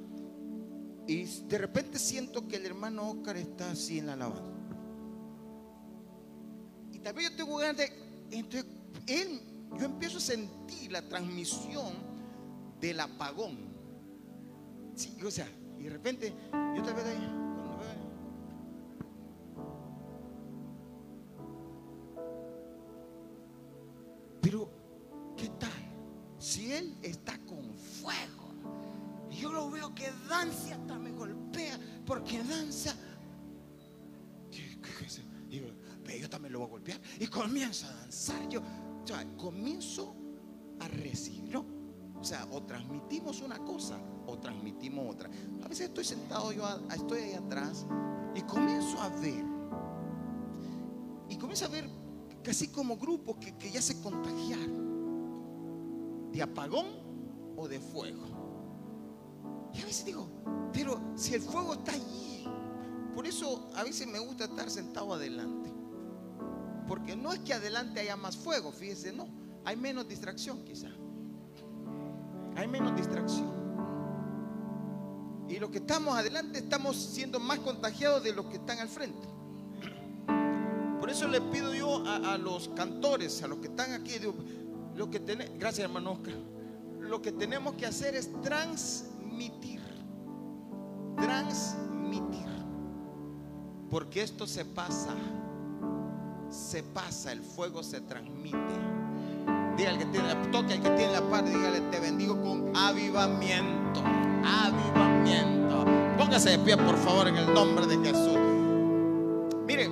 y 1.07 1.23
de 1.23 1.57
repente 1.57 1.99
siento 1.99 2.47
que 2.47 2.55
el 2.55 2.65
hermano 2.65 3.09
Oscar 3.11 3.37
está 3.37 3.71
así 3.71 3.99
en 3.99 4.07
la 4.07 4.13
alabanza. 4.13 4.43
Y 6.91 6.99
vez 7.13 7.29
yo 7.29 7.35
tengo 7.35 7.57
ganas 7.57 7.77
de. 7.77 7.91
Entonces, 8.31 8.65
él, 9.05 9.41
yo 9.77 9.85
empiezo 9.85 10.17
a 10.17 10.21
sentir 10.21 10.91
la 10.91 11.07
transmisión 11.07 11.93
del 12.79 12.99
apagón. 12.99 13.57
Sí, 14.95 15.15
o 15.23 15.29
sea, 15.29 15.47
y 15.77 15.83
de 15.83 15.89
repente, 15.89 16.33
yo 16.75 16.81
tal 16.81 16.95
comienzo 37.55 37.87
a 37.87 37.93
danzar. 38.01 38.49
Yo, 38.49 38.61
comienzo 39.37 40.13
a 40.81 40.89
recibir. 40.89 41.55
O 41.55 42.21
sea, 42.21 42.45
o 42.51 42.63
transmitimos 42.63 43.41
una 43.41 43.59
cosa 43.59 43.97
o 44.27 44.37
transmitimos 44.37 45.13
otra. 45.13 45.29
A 45.63 45.69
veces 45.69 45.87
estoy 45.87 46.03
sentado 46.03 46.51
yo, 46.51 46.67
estoy 46.93 47.21
ahí 47.21 47.33
atrás 47.33 47.85
y 48.35 48.41
comienzo 48.41 49.01
a 49.01 49.07
ver. 49.09 49.45
Y 51.29 51.37
comienzo 51.37 51.63
a 51.65 51.69
ver 51.69 51.89
casi 52.43 52.67
como 52.67 52.97
grupos 52.97 53.37
que, 53.37 53.71
ya 53.71 53.81
se 53.81 54.01
contagiaron 54.01 56.31
de 56.33 56.41
apagón 56.41 56.87
o 57.55 57.69
de 57.69 57.79
fuego. 57.79 58.25
Y 59.73 59.81
a 59.81 59.85
veces 59.85 60.05
digo, 60.05 60.27
pero 60.73 60.99
si 61.15 61.35
el 61.35 61.41
fuego 61.41 61.75
está 61.75 61.93
allí, 61.93 62.43
por 63.13 63.25
eso 63.25 63.69
a 63.75 63.83
veces 63.83 64.07
me 64.07 64.19
gusta 64.19 64.43
estar 64.43 64.69
sentado 64.69 65.13
adelante. 65.13 65.64
Porque 66.87 67.15
no 67.15 67.33
es 67.33 67.39
que 67.39 67.53
adelante 67.53 67.99
haya 67.99 68.15
más 68.15 68.37
fuego, 68.37 68.71
fíjese, 68.71 69.11
no, 69.11 69.27
hay 69.63 69.75
menos 69.75 70.07
distracción 70.07 70.63
quizá. 70.63 70.89
Hay 72.55 72.67
menos 72.67 72.95
distracción. 72.95 73.65
Y 75.49 75.59
los 75.59 75.69
que 75.69 75.77
estamos 75.77 76.15
adelante 76.17 76.59
estamos 76.59 76.95
siendo 76.95 77.39
más 77.39 77.59
contagiados 77.59 78.23
de 78.23 78.33
los 78.33 78.45
que 78.45 78.55
están 78.55 78.79
al 78.79 78.89
frente 78.89 79.35
eso 81.15 81.29
le 81.29 81.39
pido 81.39 81.73
yo 81.73 82.03
a, 82.05 82.37
los 82.37 82.67
cantores, 82.69 83.41
a 83.41 83.47
los 83.47 83.59
que 83.59 83.67
están 83.67 83.93
aquí, 83.93 84.15
lo 84.95 85.09
que 85.09 85.21
tenemos, 85.21 85.57
gracias 85.57 85.85
hermano 85.85 86.11
Oscar, 86.11 86.33
lo 86.99 87.21
que 87.21 87.31
tenemos 87.31 87.75
que 87.75 87.85
hacer 87.85 88.15
es 88.15 88.29
transmitir, 88.41 89.79
transmitir, 91.15 92.47
porque 93.89 94.23
esto 94.23 94.45
se 94.45 94.65
pasa, 94.65 95.15
se 96.65 96.81
pasa, 96.81 97.31
el 97.31 97.43
fuego 97.43 97.83
se 97.83 98.01
transmite. 98.01 98.57
Dígale 99.77 99.99
que 99.99 100.05
tiene, 100.05 100.33
toque 100.51 100.73
al 100.73 100.81
que 100.81 100.89
tiene 100.89 101.13
la 101.13 101.21
parte, 101.29 101.51
dígale, 101.51 101.81
te 101.91 101.99
bendigo 101.99 102.41
con 102.41 102.75
avivamiento, 102.75 104.01
avivamiento. 104.43 105.85
Póngase 106.17 106.51
de 106.51 106.59
pie, 106.59 106.75
por 106.77 106.97
favor, 106.97 107.27
en 107.27 107.37
el 107.37 107.53
nombre 107.53 107.85
de 107.85 107.97
Jesús. 107.97 108.37
Mire, 109.67 109.89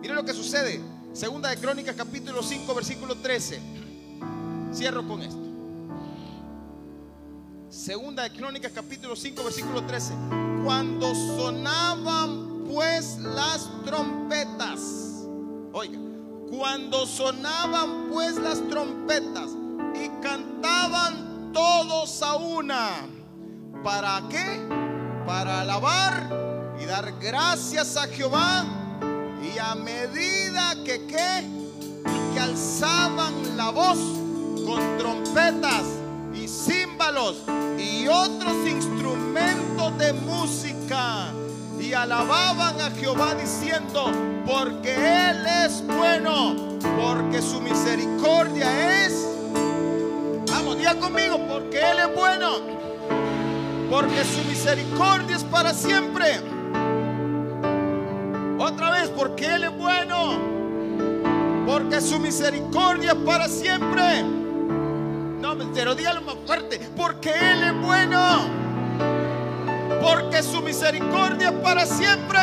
mire 0.00 0.14
lo 0.14 0.24
que 0.24 0.32
sucede. 0.34 0.80
Segunda 1.12 1.50
de 1.50 1.56
Crónicas, 1.56 1.96
capítulo 1.96 2.42
5, 2.42 2.74
versículo 2.74 3.16
13. 3.16 3.60
Cierro 4.72 5.06
con 5.06 5.22
esto. 5.22 5.42
Segunda 7.70 8.22
de 8.22 8.32
Crónicas, 8.32 8.70
capítulo 8.72 9.16
5, 9.16 9.42
versículo 9.42 9.84
13. 9.84 10.14
Cuando 10.64 11.12
sonaban 11.14 12.41
pues 12.72 13.18
las 13.18 13.68
trompetas. 13.84 15.26
Oiga, 15.72 15.98
cuando 16.50 17.06
sonaban 17.06 18.08
pues 18.10 18.36
las 18.36 18.66
trompetas 18.68 19.50
y 19.94 20.08
cantaban 20.22 21.52
todos 21.52 22.22
a 22.22 22.36
una. 22.36 22.90
¿Para 23.84 24.22
qué? 24.30 24.66
Para 25.26 25.60
alabar 25.60 26.30
y 26.80 26.86
dar 26.86 27.12
gracias 27.20 27.96
a 27.96 28.06
Jehová. 28.06 28.64
Y 29.42 29.58
a 29.58 29.74
medida 29.74 30.74
que 30.84 31.06
que 31.06 32.40
alzaban 32.40 33.56
la 33.56 33.70
voz 33.70 33.98
con 34.64 34.96
trompetas 34.96 35.84
y 36.34 36.48
címbalos 36.48 37.42
y 37.78 38.08
otros 38.08 38.66
instrumentos 38.66 39.98
de 39.98 40.12
música 40.14 41.32
alababan 41.94 42.80
a 42.80 42.90
Jehová 42.90 43.34
diciendo, 43.34 44.10
porque 44.46 44.94
Él 44.94 45.46
es 45.64 45.86
bueno, 45.86 46.54
porque 46.96 47.42
su 47.42 47.60
misericordia 47.60 49.04
es, 49.04 49.28
vamos, 50.50 50.78
diga 50.78 50.94
conmigo, 50.96 51.38
porque 51.48 51.78
Él 51.78 51.98
es 51.98 52.14
bueno, 52.14 52.52
porque 53.90 54.24
su 54.24 54.42
misericordia 54.48 55.36
es 55.36 55.44
para 55.44 55.74
siempre. 55.74 56.40
Otra 58.58 58.90
vez, 58.90 59.08
porque 59.10 59.46
Él 59.46 59.64
es 59.64 59.76
bueno. 59.76 60.38
Porque 61.66 62.00
su 62.00 62.18
misericordia 62.18 63.10
es 63.12 63.18
para 63.18 63.48
siempre. 63.48 64.22
No, 64.22 65.56
pero 65.74 65.94
dígalo 65.94 66.22
más 66.22 66.36
fuerte. 66.46 66.78
Porque 66.96 67.30
Él 67.30 67.64
es 67.64 67.74
bueno. 67.82 68.61
Porque 70.02 70.42
su 70.42 70.60
misericordia 70.60 71.50
es 71.50 71.54
para 71.62 71.86
siempre. 71.86 72.40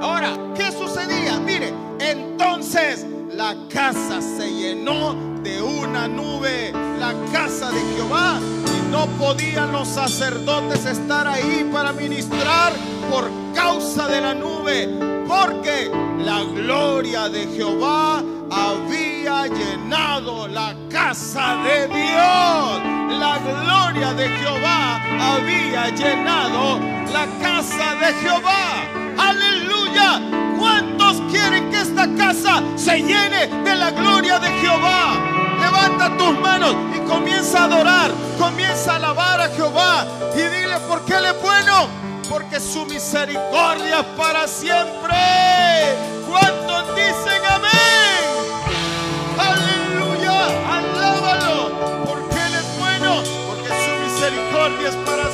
Ahora, 0.00 0.36
¿qué 0.56 0.72
sucedía? 0.72 1.38
Mire, 1.38 1.72
entonces 2.00 3.06
la 3.30 3.54
casa 3.68 4.20
se 4.20 4.52
llenó 4.52 5.14
de 5.42 5.62
una 5.62 6.08
nube. 6.08 6.72
La 6.98 7.14
casa 7.32 7.70
de 7.70 7.80
Jehová. 7.94 8.40
Y 8.66 8.90
no 8.90 9.06
podían 9.18 9.70
los 9.70 9.86
sacerdotes 9.86 10.84
estar 10.84 11.28
ahí 11.28 11.68
para 11.72 11.92
ministrar 11.92 12.72
por 13.10 13.30
causa 13.54 14.08
de 14.08 14.20
la 14.20 14.34
nube, 14.34 14.88
porque 15.28 15.90
la 16.18 16.42
gloria 16.42 17.28
de 17.28 17.46
Jehová 17.46 18.22
había 18.50 19.46
llenado 19.46 20.48
la 20.48 20.74
casa 20.90 21.62
de 21.64 21.88
Dios. 21.88 22.91
La 23.18 23.38
gloria 23.38 24.14
de 24.14 24.28
Jehová 24.28 25.00
había 25.20 25.88
llenado 25.90 26.80
la 27.12 27.26
casa 27.40 27.94
de 27.96 28.12
Jehová. 28.14 28.84
Aleluya. 29.18 30.20
¿Cuántos 30.58 31.20
quieren 31.30 31.70
que 31.70 31.80
esta 31.80 32.06
casa 32.16 32.62
se 32.76 33.02
llene 33.02 33.46
de 33.46 33.74
la 33.74 33.90
gloria 33.90 34.38
de 34.38 34.48
Jehová? 34.60 35.14
Levanta 35.60 36.16
tus 36.16 36.38
manos 36.40 36.74
y 36.96 37.00
comienza 37.08 37.62
a 37.62 37.64
adorar, 37.64 38.10
comienza 38.38 38.92
a 38.92 38.96
alabar 38.96 39.40
a 39.40 39.48
Jehová 39.48 40.06
y 40.34 40.40
dile 40.40 40.78
por 40.88 41.04
qué 41.04 41.14
Él 41.16 41.26
es 41.26 41.42
bueno 41.42 42.02
porque 42.32 42.58
su 42.60 42.86
misericordia 42.86 44.00
es 44.00 44.06
para 44.16 44.48
siempre. 44.48 45.16
¿Cuántos 46.26 46.96
dicen 46.96 47.42
amén? 47.50 47.71
gloria 54.82 54.88
es 54.88 54.96
para 55.06 55.31